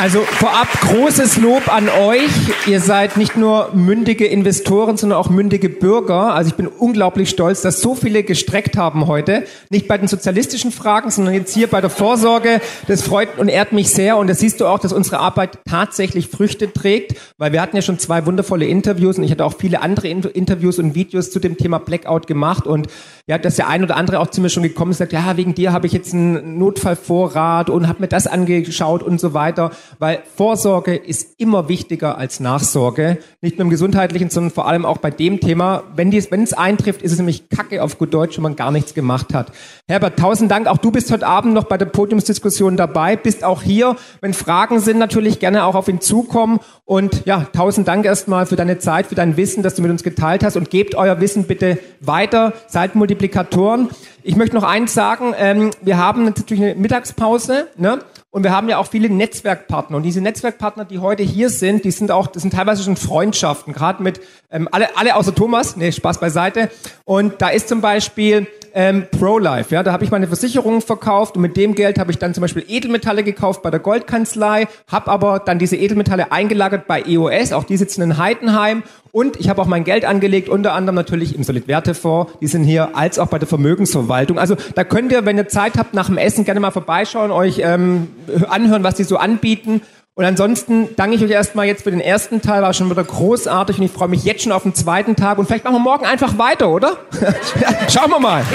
[0.01, 2.31] also vorab großes Lob an euch.
[2.67, 6.33] Ihr seid nicht nur mündige Investoren, sondern auch mündige Bürger.
[6.33, 9.45] Also ich bin unglaublich stolz, dass so viele gestreckt haben heute.
[9.69, 12.59] Nicht bei den sozialistischen Fragen, sondern jetzt hier bei der Vorsorge.
[12.87, 14.17] Das freut und ehrt mich sehr.
[14.17, 17.81] Und das siehst du auch, dass unsere Arbeit tatsächlich Früchte trägt, weil wir hatten ja
[17.81, 21.57] schon zwei wundervolle Interviews und ich hatte auch viele andere Interviews und Videos zu dem
[21.57, 22.65] Thema Blackout gemacht.
[22.65, 22.87] Und
[23.27, 25.55] ja, dass der ein oder andere auch zu mir schon gekommen ist, sagt, ja, wegen
[25.55, 30.21] dir habe ich jetzt einen Notfallvorrat und habe mir das angeschaut und so weiter weil
[30.35, 33.19] Vorsorge ist immer wichtiger als Nachsorge.
[33.41, 35.83] Nicht nur im gesundheitlichen, sondern vor allem auch bei dem Thema.
[35.95, 38.71] Wenn, dies, wenn es eintrifft, ist es nämlich Kacke auf gut Deutsch, wenn man gar
[38.71, 39.51] nichts gemacht hat.
[39.87, 40.67] Herbert, tausend Dank.
[40.67, 43.95] Auch du bist heute Abend noch bei der Podiumsdiskussion dabei, bist auch hier.
[44.21, 46.59] Wenn Fragen sind, natürlich gerne auch auf ihn zukommen.
[46.85, 50.03] Und ja, tausend Dank erstmal für deine Zeit, für dein Wissen, das du mit uns
[50.03, 52.53] geteilt hast und gebt euer Wissen bitte weiter.
[52.67, 53.89] Seid Multiplikatoren.
[54.23, 55.35] Ich möchte noch eins sagen.
[55.37, 57.67] Ähm, wir haben natürlich eine Mittagspause.
[57.77, 57.99] Ne?
[58.31, 59.97] Und wir haben ja auch viele Netzwerkpartner.
[59.97, 63.71] Und diese Netzwerkpartner, die heute hier sind, die sind auch, das sind teilweise schon Freundschaften,
[63.71, 65.75] gerade mit ähm, alle, alle außer Thomas.
[65.75, 66.71] Nee, Spaß beiseite.
[67.05, 69.73] Und da ist zum Beispiel ähm, ProLife.
[69.73, 72.41] Ja, da habe ich meine Versicherung verkauft und mit dem Geld habe ich dann zum
[72.41, 77.63] Beispiel Edelmetalle gekauft bei der Goldkanzlei, habe aber dann diese Edelmetalle eingelagert bei EOS, auch
[77.63, 81.43] die sitzen in Heidenheim und ich habe auch mein Geld angelegt, unter anderem natürlich im
[81.43, 84.39] Solidwertefonds, die sind hier, als auch bei der Vermögensverwaltung.
[84.39, 87.61] Also da könnt ihr, wenn ihr Zeit habt, nach dem Essen gerne mal vorbeischauen, euch
[87.63, 88.07] ähm,
[88.49, 89.81] anhören, was die so anbieten
[90.15, 93.79] und ansonsten danke ich euch erstmal jetzt für den ersten Teil, war schon wieder großartig
[93.79, 96.05] und ich freue mich jetzt schon auf den zweiten Tag und vielleicht machen wir morgen
[96.05, 96.97] einfach weiter, oder?
[97.89, 98.45] Schauen wir mal.